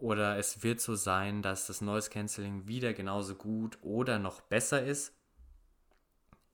oder 0.00 0.38
es 0.38 0.62
wird 0.62 0.80
so 0.80 0.94
sein, 0.94 1.42
dass 1.42 1.66
das 1.66 1.80
Noise 1.80 2.10
Cancelling 2.10 2.66
wieder 2.66 2.92
genauso 2.94 3.34
gut 3.34 3.78
oder 3.82 4.18
noch 4.18 4.40
besser 4.40 4.82
ist, 4.82 5.14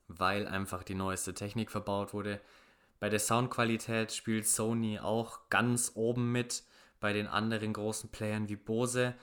weil 0.07 0.47
einfach 0.47 0.83
die 0.83 0.95
neueste 0.95 1.33
Technik 1.33 1.71
verbaut 1.71 2.13
wurde. 2.13 2.41
Bei 2.99 3.09
der 3.09 3.19
Soundqualität 3.19 4.11
spielt 4.11 4.47
Sony 4.47 4.99
auch 4.99 5.49
ganz 5.49 5.91
oben 5.95 6.31
mit, 6.31 6.63
bei 6.99 7.13
den 7.13 7.27
anderen 7.27 7.73
großen 7.73 8.09
Playern 8.09 8.49
wie 8.49 8.55
Bose 8.55 9.13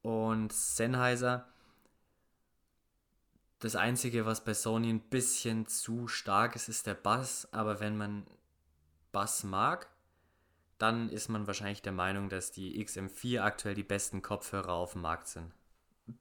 und 0.00 0.52
Sennheiser. 0.52 1.46
Das 3.58 3.76
Einzige, 3.76 4.26
was 4.26 4.42
bei 4.42 4.54
Sony 4.54 4.90
ein 4.90 5.00
bisschen 5.00 5.66
zu 5.66 6.08
stark 6.08 6.56
ist, 6.56 6.68
ist 6.68 6.86
der 6.86 6.94
Bass, 6.94 7.46
aber 7.52 7.80
wenn 7.80 7.96
man 7.96 8.26
Bass 9.12 9.44
mag, 9.44 9.91
dann 10.82 11.10
ist 11.10 11.28
man 11.28 11.46
wahrscheinlich 11.46 11.80
der 11.80 11.92
Meinung, 11.92 12.28
dass 12.28 12.50
die 12.50 12.84
XM4 12.84 13.40
aktuell 13.40 13.76
die 13.76 13.84
besten 13.84 14.20
Kopfhörer 14.20 14.72
auf 14.72 14.92
dem 14.92 15.02
Markt 15.02 15.28
sind. 15.28 15.52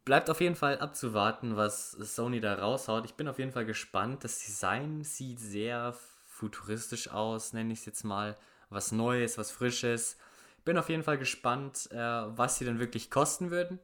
Bleibt 0.05 0.29
auf 0.29 0.39
jeden 0.39 0.55
Fall 0.55 0.77
abzuwarten, 0.77 1.57
was 1.57 1.93
Sony 1.93 2.39
da 2.39 2.53
raushaut. 2.53 3.05
Ich 3.05 3.15
bin 3.15 3.27
auf 3.27 3.39
jeden 3.39 3.51
Fall 3.51 3.65
gespannt. 3.65 4.23
Das 4.23 4.37
Design 4.37 5.03
sieht 5.03 5.39
sehr 5.39 5.95
futuristisch 6.27 7.09
aus, 7.09 7.53
nenne 7.53 7.73
ich 7.73 7.79
es 7.79 7.85
jetzt 7.87 8.03
mal. 8.03 8.37
Was 8.69 8.91
Neues, 8.91 9.39
was 9.39 9.49
Frisches. 9.49 10.17
Bin 10.63 10.77
auf 10.77 10.89
jeden 10.89 11.01
Fall 11.01 11.17
gespannt, 11.17 11.89
äh, 11.91 11.97
was 11.97 12.59
sie 12.59 12.65
denn 12.65 12.77
wirklich 12.77 13.09
kosten 13.09 13.49
würden. 13.49 13.79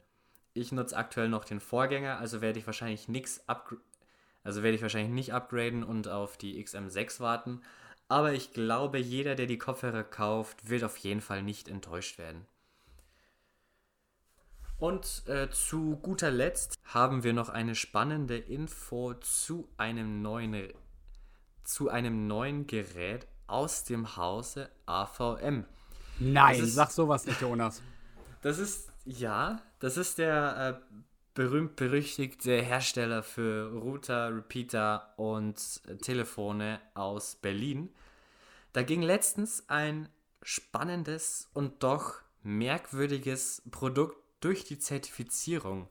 Ich 0.54 0.72
nutze 0.72 0.96
aktuell 0.96 1.28
noch 1.28 1.44
den 1.44 1.60
Vorgänger, 1.60 2.20
also 2.20 2.42
werde 2.42 2.60
ich 2.60 2.68
wahrscheinlich 2.68 3.08
nichts 3.08 3.44
also 4.44 4.64
werde 4.64 4.76
ich 4.76 4.82
wahrscheinlich 4.82 5.12
nicht 5.12 5.34
upgraden 5.34 5.84
und 5.84 6.08
auf 6.08 6.38
die 6.38 6.64
XM6 6.64 7.20
warten. 7.20 7.62
Aber 8.10 8.34
ich 8.34 8.54
glaube, 8.54 9.00
jeder, 9.00 9.36
der 9.36 9.48
die 9.48 9.58
Kopfhörer 9.58 10.04
kauft, 10.04 10.70
wird 10.70 10.84
auf 10.84 10.98
jeden 10.98 11.22
Fall 11.22 11.44
nicht 11.44 11.68
enttäuscht 11.68 12.18
werden. 12.18 12.46
Und 14.80 15.24
äh, 15.28 15.50
zu 15.50 15.98
guter 15.98 16.30
Letzt 16.30 16.78
haben 16.86 17.24
wir 17.24 17.34
noch 17.34 17.50
eine 17.50 17.74
spannende 17.74 18.38
Info 18.38 19.16
zu 19.16 19.68
einem 19.78 20.22
neuen, 20.22 20.72
zu 21.64 21.90
einem 21.90 22.28
neuen 22.28 22.68
Gerät 22.68 23.28
aus 23.48 23.86
dem 23.86 24.16
Hause 24.16 24.70
AVM. 24.86 25.66
Nein, 26.20 26.60
ist, 26.60 26.76
sag 26.76 26.92
sowas 26.92 27.26
nicht, 27.26 27.42
Jonas. 27.42 27.82
Das 28.42 28.60
ist, 28.60 28.92
ja, 29.04 29.62
das 29.80 29.98
ist 29.98 30.20
der 30.20 30.82
äh, 30.92 30.98
berühmt-berüchtigte 31.38 32.64
Hersteller 32.64 33.22
für 33.22 33.72
Router, 33.72 34.36
Repeater 34.36 35.14
und 35.18 35.84
Telefone 36.02 36.82
aus 36.96 37.36
Berlin. 37.36 37.92
Da 38.74 38.82
ging 38.82 39.04
letztens 39.04 39.64
ein 39.70 40.10
spannendes 40.42 41.48
und 41.54 41.84
doch 41.84 42.16
merkwürdiges 42.42 43.62
Produkt 43.70 44.18
durch 44.40 44.64
die 44.64 44.80
Zertifizierung. 44.80 45.88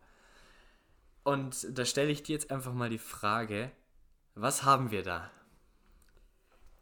Und 1.23 1.79
da 1.79 1.85
stelle 1.85 2.11
ich 2.11 2.25
dir 2.25 2.33
jetzt 2.33 2.51
einfach 2.51 2.75
mal 2.75 2.91
die 2.91 2.99
Frage, 2.99 3.71
was 4.35 4.65
haben 4.65 4.91
wir 4.91 5.05
da? 5.05 5.31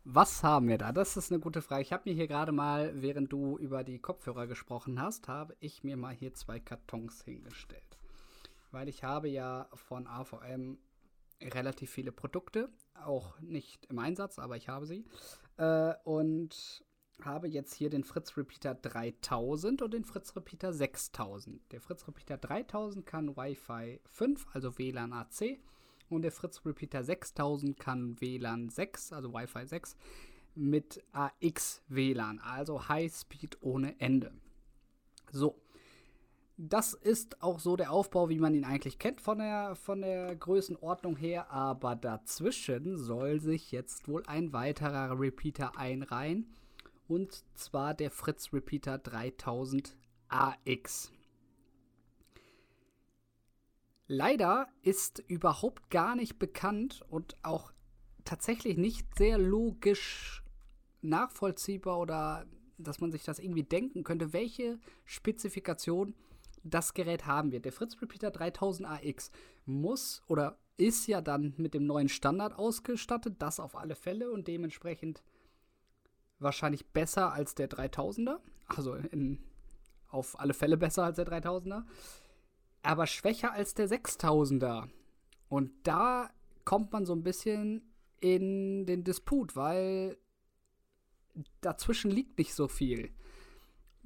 Was 0.04 0.42
haben 0.42 0.68
wir 0.68 0.78
da? 0.78 0.90
Das 0.90 1.18
ist 1.18 1.30
eine 1.30 1.40
gute 1.40 1.60
Frage. 1.60 1.82
Ich 1.82 1.92
habe 1.92 2.08
mir 2.08 2.14
hier 2.14 2.28
gerade 2.28 2.52
mal, 2.52 2.92
während 2.94 3.30
du 3.30 3.58
über 3.58 3.84
die 3.84 3.98
Kopfhörer 3.98 4.46
gesprochen 4.46 5.02
hast, 5.02 5.28
habe 5.28 5.54
ich 5.60 5.84
mir 5.84 5.98
mal 5.98 6.14
hier 6.14 6.32
zwei 6.32 6.60
Kartons 6.60 7.22
hingestellt 7.24 7.98
weil 8.74 8.88
ich 8.88 9.02
habe 9.04 9.28
ja 9.28 9.68
von 9.72 10.06
AVM 10.06 10.78
relativ 11.40 11.90
viele 11.90 12.12
Produkte, 12.12 12.68
auch 12.94 13.38
nicht 13.40 13.86
im 13.86 13.98
Einsatz, 13.98 14.38
aber 14.38 14.56
ich 14.56 14.68
habe 14.68 14.86
sie. 14.86 15.04
Äh, 15.56 15.94
und 16.04 16.84
habe 17.22 17.48
jetzt 17.48 17.74
hier 17.74 17.90
den 17.90 18.04
Fritz 18.04 18.36
Repeater 18.36 18.74
3000 18.74 19.82
und 19.82 19.94
den 19.94 20.04
Fritz 20.04 20.34
Repeater 20.34 20.72
6000. 20.72 21.60
Der 21.72 21.80
Fritz 21.80 22.06
Repeater 22.08 22.36
3000 22.36 23.06
kann 23.06 23.36
Wi-Fi 23.36 24.00
5, 24.04 24.46
also 24.52 24.76
WLAN 24.78 25.12
AC, 25.12 25.58
und 26.10 26.22
der 26.22 26.32
Fritz 26.32 26.64
Repeater 26.66 27.04
6000 27.04 27.78
kann 27.78 28.20
WLAN 28.20 28.68
6, 28.68 29.12
also 29.12 29.32
Wi-Fi 29.32 29.66
6, 29.66 29.96
mit 30.56 31.02
AX 31.12 31.82
WLAN, 31.88 32.40
also 32.40 32.88
High 32.88 33.12
Speed 33.12 33.58
ohne 33.60 33.98
Ende. 34.00 34.32
So, 35.30 35.60
das 36.56 36.94
ist 36.94 37.42
auch 37.42 37.58
so 37.58 37.76
der 37.76 37.90
Aufbau, 37.90 38.28
wie 38.28 38.38
man 38.38 38.54
ihn 38.54 38.64
eigentlich 38.64 38.98
kennt 38.98 39.20
von 39.20 39.38
der, 39.38 39.74
von 39.74 40.02
der 40.02 40.36
Größenordnung 40.36 41.16
her. 41.16 41.50
Aber 41.50 41.96
dazwischen 41.96 42.96
soll 42.96 43.40
sich 43.40 43.72
jetzt 43.72 44.06
wohl 44.06 44.22
ein 44.26 44.52
weiterer 44.52 45.18
Repeater 45.18 45.76
einreihen. 45.76 46.54
Und 47.08 47.44
zwar 47.54 47.92
der 47.94 48.10
Fritz 48.10 48.52
Repeater 48.52 48.98
3000 48.98 49.96
AX. 50.28 51.10
Leider 54.06 54.68
ist 54.82 55.24
überhaupt 55.26 55.90
gar 55.90 56.14
nicht 56.14 56.38
bekannt 56.38 57.02
und 57.08 57.36
auch 57.42 57.72
tatsächlich 58.24 58.76
nicht 58.76 59.06
sehr 59.16 59.38
logisch 59.38 60.42
nachvollziehbar 61.02 61.98
oder 61.98 62.46
dass 62.78 63.00
man 63.00 63.12
sich 63.12 63.24
das 63.24 63.38
irgendwie 63.38 63.62
denken 63.62 64.04
könnte, 64.04 64.32
welche 64.32 64.78
Spezifikation 65.04 66.14
das 66.64 66.94
Gerät 66.94 67.26
haben 67.26 67.52
wir. 67.52 67.60
Der 67.60 67.72
Fritz 67.72 68.00
Repeater 68.00 68.30
3000 68.30 68.88
AX 68.88 69.30
muss 69.66 70.22
oder 70.26 70.58
ist 70.76 71.06
ja 71.06 71.20
dann 71.20 71.54
mit 71.56 71.74
dem 71.74 71.86
neuen 71.86 72.08
Standard 72.08 72.58
ausgestattet, 72.58 73.36
das 73.38 73.60
auf 73.60 73.76
alle 73.76 73.94
Fälle 73.94 74.30
und 74.32 74.48
dementsprechend 74.48 75.22
wahrscheinlich 76.38 76.86
besser 76.86 77.32
als 77.32 77.54
der 77.54 77.70
3000er. 77.70 78.38
Also 78.66 78.94
in, 78.94 79.38
auf 80.08 80.38
alle 80.40 80.54
Fälle 80.54 80.76
besser 80.76 81.04
als 81.04 81.16
der 81.16 81.26
3000er. 81.26 81.84
Aber 82.82 83.06
schwächer 83.06 83.52
als 83.52 83.74
der 83.74 83.88
6000er. 83.88 84.88
Und 85.48 85.72
da 85.84 86.30
kommt 86.64 86.92
man 86.92 87.06
so 87.06 87.14
ein 87.14 87.22
bisschen 87.22 87.94
in 88.20 88.86
den 88.86 89.04
Disput, 89.04 89.54
weil 89.54 90.18
dazwischen 91.60 92.10
liegt 92.10 92.38
nicht 92.38 92.54
so 92.54 92.68
viel. 92.68 93.10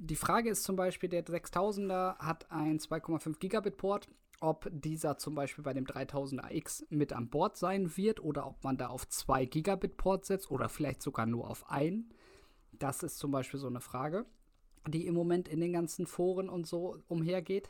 Die 0.01 0.15
Frage 0.15 0.49
ist 0.49 0.63
zum 0.63 0.77
Beispiel, 0.77 1.09
der 1.09 1.25
6000er 1.25 2.17
hat 2.19 2.49
ein 2.49 2.79
2,5 2.79 3.37
Gigabit 3.37 3.75
Port, 3.75 4.07
ob 4.39 4.69
dieser 4.71 5.17
zum 5.17 5.35
Beispiel 5.35 5.61
bei 5.61 5.73
dem 5.73 5.85
3000er 5.85 6.51
X 6.51 6.85
mit 6.89 7.11
an 7.11 7.29
Bord 7.29 7.57
sein 7.57 7.97
wird 7.97 8.23
oder 8.23 8.47
ob 8.47 8.63
man 8.63 8.77
da 8.77 8.87
auf 8.87 9.09
2 9.09 9.43
Gigabit 9.43 9.97
Port 9.97 10.25
setzt 10.25 10.51
oder 10.51 10.69
vielleicht 10.69 11.01
sogar 11.01 11.25
nur 11.25 11.49
auf 11.49 11.69
ein. 11.69 12.13
Das 12.71 13.03
ist 13.03 13.19
zum 13.19 13.31
Beispiel 13.31 13.59
so 13.59 13.67
eine 13.67 13.81
Frage, 13.81 14.25
die 14.87 15.05
im 15.05 15.15
Moment 15.15 15.49
in 15.49 15.59
den 15.59 15.73
ganzen 15.73 16.07
Foren 16.07 16.47
und 16.47 16.65
so 16.65 16.97
umhergeht. 17.09 17.69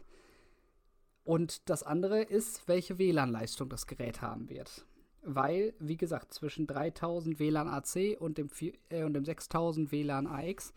Und 1.24 1.68
das 1.68 1.82
andere 1.82 2.22
ist, 2.22 2.68
welche 2.68 3.00
WLAN-Leistung 3.00 3.70
das 3.70 3.88
Gerät 3.88 4.22
haben 4.22 4.50
wird. 4.50 4.86
weil, 5.22 5.74
wie 5.80 5.98
gesagt, 5.98 6.34
zwischen 6.34 6.68
3000 6.68 7.40
WLAN 7.40 7.68
AC 7.68 8.16
und 8.20 8.38
dem, 8.38 8.50
äh, 8.90 9.04
und 9.04 9.14
dem 9.14 9.26
6000 9.26 9.92
WLAN 9.92 10.28
AX 10.28 10.74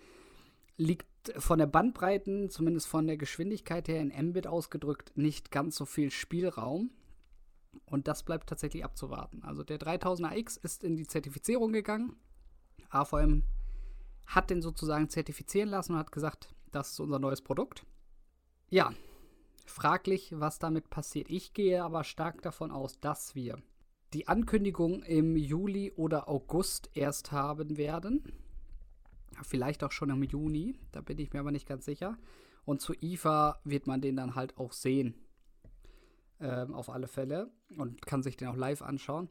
liegt 0.77 1.07
von 1.37 1.59
der 1.59 1.67
Bandbreiten, 1.67 2.51
zumindest 2.51 2.89
von 2.89 3.07
der 3.07 3.17
Geschwindigkeit 3.17 3.89
her 3.89 4.01
in 4.01 4.29
Mbit 4.29 4.47
ausgedrückt, 4.47 5.13
nicht 5.17 5.51
ganz 5.51 5.77
so 5.77 5.85
viel 5.85 6.11
Spielraum. 6.11 6.91
Und 7.87 8.09
das 8.09 8.23
bleibt 8.23 8.49
tatsächlich 8.49 8.85
abzuwarten. 8.85 9.43
Also 9.43 9.63
der 9.63 9.79
3000AX 9.79 10.63
ist 10.63 10.85
in 10.85 10.97
die 10.97 11.07
Zertifizierung 11.07 11.73
gegangen. 11.73 12.17
AVM 12.91 13.45
hat 14.27 14.51
den 14.51 14.63
sozusagen 14.63 15.09
zertifizieren 15.09 15.69
lassen 15.69 15.93
und 15.93 15.99
hat 15.99 16.13
gesagt, 16.13 16.55
das 16.71 16.93
ist 16.93 17.01
unser 17.01 17.19
neues 17.19 17.43
Produkt. 17.43 17.87
Ja, 18.69 18.93
fraglich, 19.67 20.33
was 20.35 20.59
damit 20.59 20.91
passiert. 20.91 21.31
Ich 21.31 21.53
gehe 21.53 21.83
aber 21.83 22.05
stark 22.05 22.43
davon 22.43 22.71
aus, 22.71 23.01
dass 23.01 23.35
wir 23.35 23.59
die 24.13 24.29
Ankündigung 24.29 25.03
im 25.03 25.37
Juli 25.37 25.93
oder 25.93 26.29
August 26.29 26.91
erst 26.95 27.33
haben 27.33 27.77
werden. 27.77 28.33
Vielleicht 29.43 29.85
auch 29.85 29.93
schon 29.93 30.11
im 30.11 30.23
Juni, 30.23 30.79
da 30.93 31.01
bin 31.01 31.19
ich 31.19 31.33
mir 31.33 31.41
aber 31.41 31.53
nicht 31.53 31.69
ganz 31.69 31.85
sicher. 31.85 32.19
Und 32.65 32.81
zu 32.81 32.95
IFA 33.01 33.61
wird 33.65 33.87
man 33.87 34.01
den 34.01 34.17
dann 34.17 34.35
halt 34.35 34.57
auch 34.57 34.73
sehen. 34.73 35.15
Ähm, 36.41 36.75
auf 36.75 36.91
alle 36.91 37.09
Fälle. 37.09 37.51
Und 37.77 38.05
kann 38.05 38.23
sich 38.23 38.37
den 38.37 38.49
auch 38.49 38.57
live 38.57 38.83
anschauen. 38.83 39.29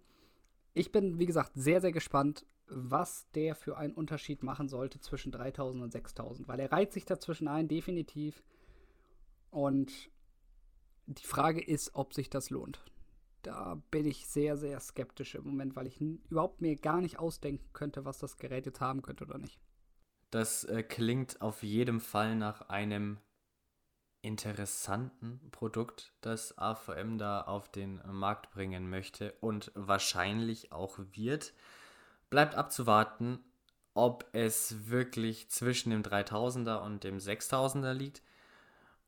Ich 0.74 0.91
bin, 0.91 1.19
wie 1.19 1.26
gesagt, 1.26 1.52
sehr, 1.56 1.82
sehr 1.82 1.91
gespannt, 1.91 2.45
was 2.67 3.30
der 3.32 3.56
für 3.56 3.78
einen 3.78 3.93
Unterschied 3.93 4.43
machen 4.43 4.69
sollte 4.69 5.00
zwischen 5.00 5.32
3000 5.32 5.84
und 5.84 5.91
6000. 5.91 6.47
Weil 6.47 6.60
er 6.60 6.71
reiht 6.71 6.93
sich 6.93 7.06
dazwischen 7.06 7.47
ein, 7.47 7.67
definitiv. 7.67 8.43
Und 9.50 9.91
die 11.08 11.26
Frage 11.26 11.62
ist, 11.62 11.95
ob 11.95 12.13
sich 12.13 12.30
das 12.30 12.50
lohnt. 12.50 12.84
Da 13.41 13.82
bin 13.89 14.06
ich 14.06 14.28
sehr, 14.28 14.56
sehr 14.56 14.80
skeptisch 14.80 15.36
im 15.36 15.43
Moment, 15.43 15.76
weil 15.76 15.88
ich 15.88 16.00
überhaupt 16.00 16.62
mir 16.62 16.76
gar 16.76 17.02
nicht 17.02 17.19
ausdenken 17.19 17.65
könnte, 17.74 18.06
was 18.06 18.19
das 18.19 18.38
Gerät 18.38 18.65
jetzt 18.65 18.82
haben 18.82 19.02
könnte 19.02 19.26
oder 19.26 19.38
nicht. 19.38 19.60
Das 20.32 20.63
äh, 20.63 20.82
klingt 20.82 21.41
auf 21.41 21.62
jeden 21.62 22.00
Fall 22.00 22.36
nach 22.36 22.70
einem 22.70 23.20
interessanten 24.22 25.50
Produkt, 25.52 26.13
das 26.22 26.58
AVM 26.58 27.17
da 27.17 27.41
auf 27.41 27.70
den 27.70 28.02
Markt 28.06 28.52
bringen 28.52 28.89
möchte 28.89 29.34
und 29.41 29.72
wahrscheinlich 29.76 30.72
auch 30.72 31.00
wird. 31.13 31.54
Bleibt 32.30 32.56
abzuwarten, 32.56 33.39
ob 33.94 34.26
es 34.32 34.89
wirklich 34.89 35.50
zwischen 35.50 35.89
dem 35.89 36.04
3000er 36.04 36.82
und 36.82 37.04
dem 37.04 37.17
6000er 37.17 37.94
liegt 37.94 38.22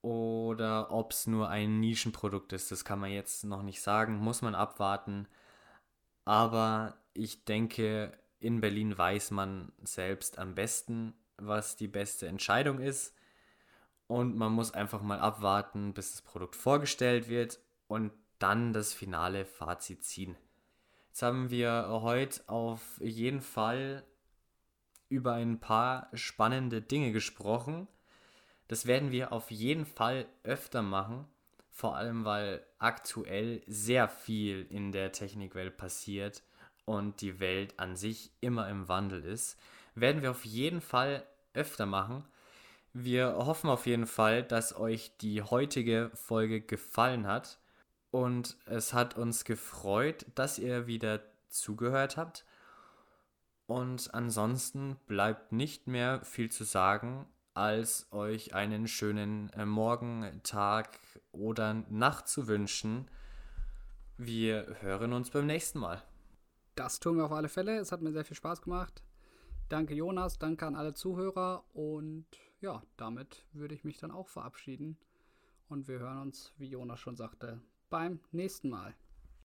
oder 0.01 0.91
ob 0.91 1.13
es 1.13 1.27
nur 1.27 1.47
ein 1.47 1.79
Nischenprodukt 1.79 2.51
ist. 2.51 2.71
Das 2.71 2.83
kann 2.83 2.99
man 2.99 3.11
jetzt 3.11 3.45
noch 3.45 3.61
nicht 3.61 3.81
sagen, 3.81 4.17
muss 4.17 4.41
man 4.41 4.55
abwarten. 4.55 5.27
Aber 6.25 6.97
ich 7.13 7.45
denke, 7.45 8.11
in 8.43 8.59
Berlin 8.59 8.97
weiß 8.97 9.31
man 9.31 9.71
selbst 9.83 10.37
am 10.37 10.53
besten, 10.53 11.13
was 11.37 11.77
die 11.77 11.87
beste 11.87 12.27
Entscheidung 12.27 12.79
ist. 12.79 13.15
Und 14.07 14.35
man 14.35 14.51
muss 14.51 14.73
einfach 14.73 15.01
mal 15.01 15.19
abwarten, 15.19 15.93
bis 15.93 16.11
das 16.11 16.21
Produkt 16.21 16.55
vorgestellt 16.55 17.29
wird 17.29 17.59
und 17.87 18.11
dann 18.39 18.73
das 18.73 18.93
finale 18.93 19.45
Fazit 19.45 20.03
ziehen. 20.03 20.35
Jetzt 21.07 21.21
haben 21.21 21.49
wir 21.51 21.87
heute 21.89 22.41
auf 22.47 22.81
jeden 22.99 23.41
Fall 23.41 24.03
über 25.07 25.33
ein 25.33 25.59
paar 25.59 26.09
spannende 26.13 26.81
Dinge 26.81 27.13
gesprochen. 27.13 27.87
Das 28.67 28.87
werden 28.87 29.11
wir 29.11 29.31
auf 29.31 29.51
jeden 29.51 29.85
Fall 29.85 30.25
öfter 30.43 30.81
machen, 30.81 31.25
vor 31.69 31.95
allem 31.95 32.25
weil 32.25 32.65
aktuell 32.77 33.63
sehr 33.67 34.09
viel 34.09 34.65
in 34.69 34.91
der 34.91 35.13
Technikwelt 35.13 35.77
passiert 35.77 36.43
und 36.85 37.21
die 37.21 37.39
Welt 37.39 37.79
an 37.79 37.95
sich 37.95 38.31
immer 38.41 38.69
im 38.69 38.87
Wandel 38.87 39.23
ist. 39.23 39.59
Werden 39.95 40.21
wir 40.21 40.31
auf 40.31 40.45
jeden 40.45 40.81
Fall 40.81 41.25
öfter 41.53 41.85
machen. 41.85 42.25
Wir 42.93 43.35
hoffen 43.37 43.69
auf 43.69 43.85
jeden 43.85 44.05
Fall, 44.05 44.43
dass 44.43 44.75
euch 44.75 45.17
die 45.17 45.41
heutige 45.41 46.11
Folge 46.13 46.61
gefallen 46.61 47.27
hat 47.27 47.59
und 48.11 48.57
es 48.65 48.93
hat 48.93 49.17
uns 49.17 49.45
gefreut, 49.45 50.27
dass 50.35 50.59
ihr 50.59 50.85
wieder 50.85 51.21
zugehört 51.49 52.17
habt. 52.17 52.45
Und 53.65 54.13
ansonsten 54.13 54.97
bleibt 55.07 55.51
nicht 55.51 55.87
mehr 55.87 56.23
viel 56.23 56.51
zu 56.51 56.63
sagen, 56.63 57.25
als 57.55 58.07
euch 58.11 58.53
einen 58.53 58.87
schönen 58.87 59.49
äh, 59.53 59.65
Morgen, 59.65 60.41
Tag 60.43 60.99
oder 61.31 61.73
Nacht 61.89 62.27
zu 62.27 62.47
wünschen. 62.47 63.07
Wir 64.17 64.77
hören 64.81 65.13
uns 65.13 65.31
beim 65.31 65.47
nächsten 65.47 65.79
Mal. 65.79 66.03
Das 66.75 66.99
tun 66.99 67.17
wir 67.17 67.25
auf 67.25 67.31
alle 67.31 67.49
Fälle. 67.49 67.77
Es 67.77 67.91
hat 67.91 68.01
mir 68.01 68.11
sehr 68.11 68.25
viel 68.25 68.37
Spaß 68.37 68.61
gemacht. 68.61 69.03
Danke 69.69 69.93
Jonas, 69.93 70.37
danke 70.37 70.65
an 70.65 70.75
alle 70.75 70.93
Zuhörer 70.93 71.63
und 71.73 72.25
ja, 72.61 72.83
damit 72.97 73.45
würde 73.53 73.73
ich 73.73 73.83
mich 73.83 73.97
dann 73.97 74.11
auch 74.11 74.27
verabschieden. 74.27 74.97
Und 75.67 75.87
wir 75.87 75.99
hören 75.99 76.19
uns, 76.19 76.53
wie 76.57 76.67
Jonas 76.67 76.99
schon 76.99 77.15
sagte, 77.15 77.61
beim 77.89 78.19
nächsten 78.31 78.69
Mal. 78.69 78.93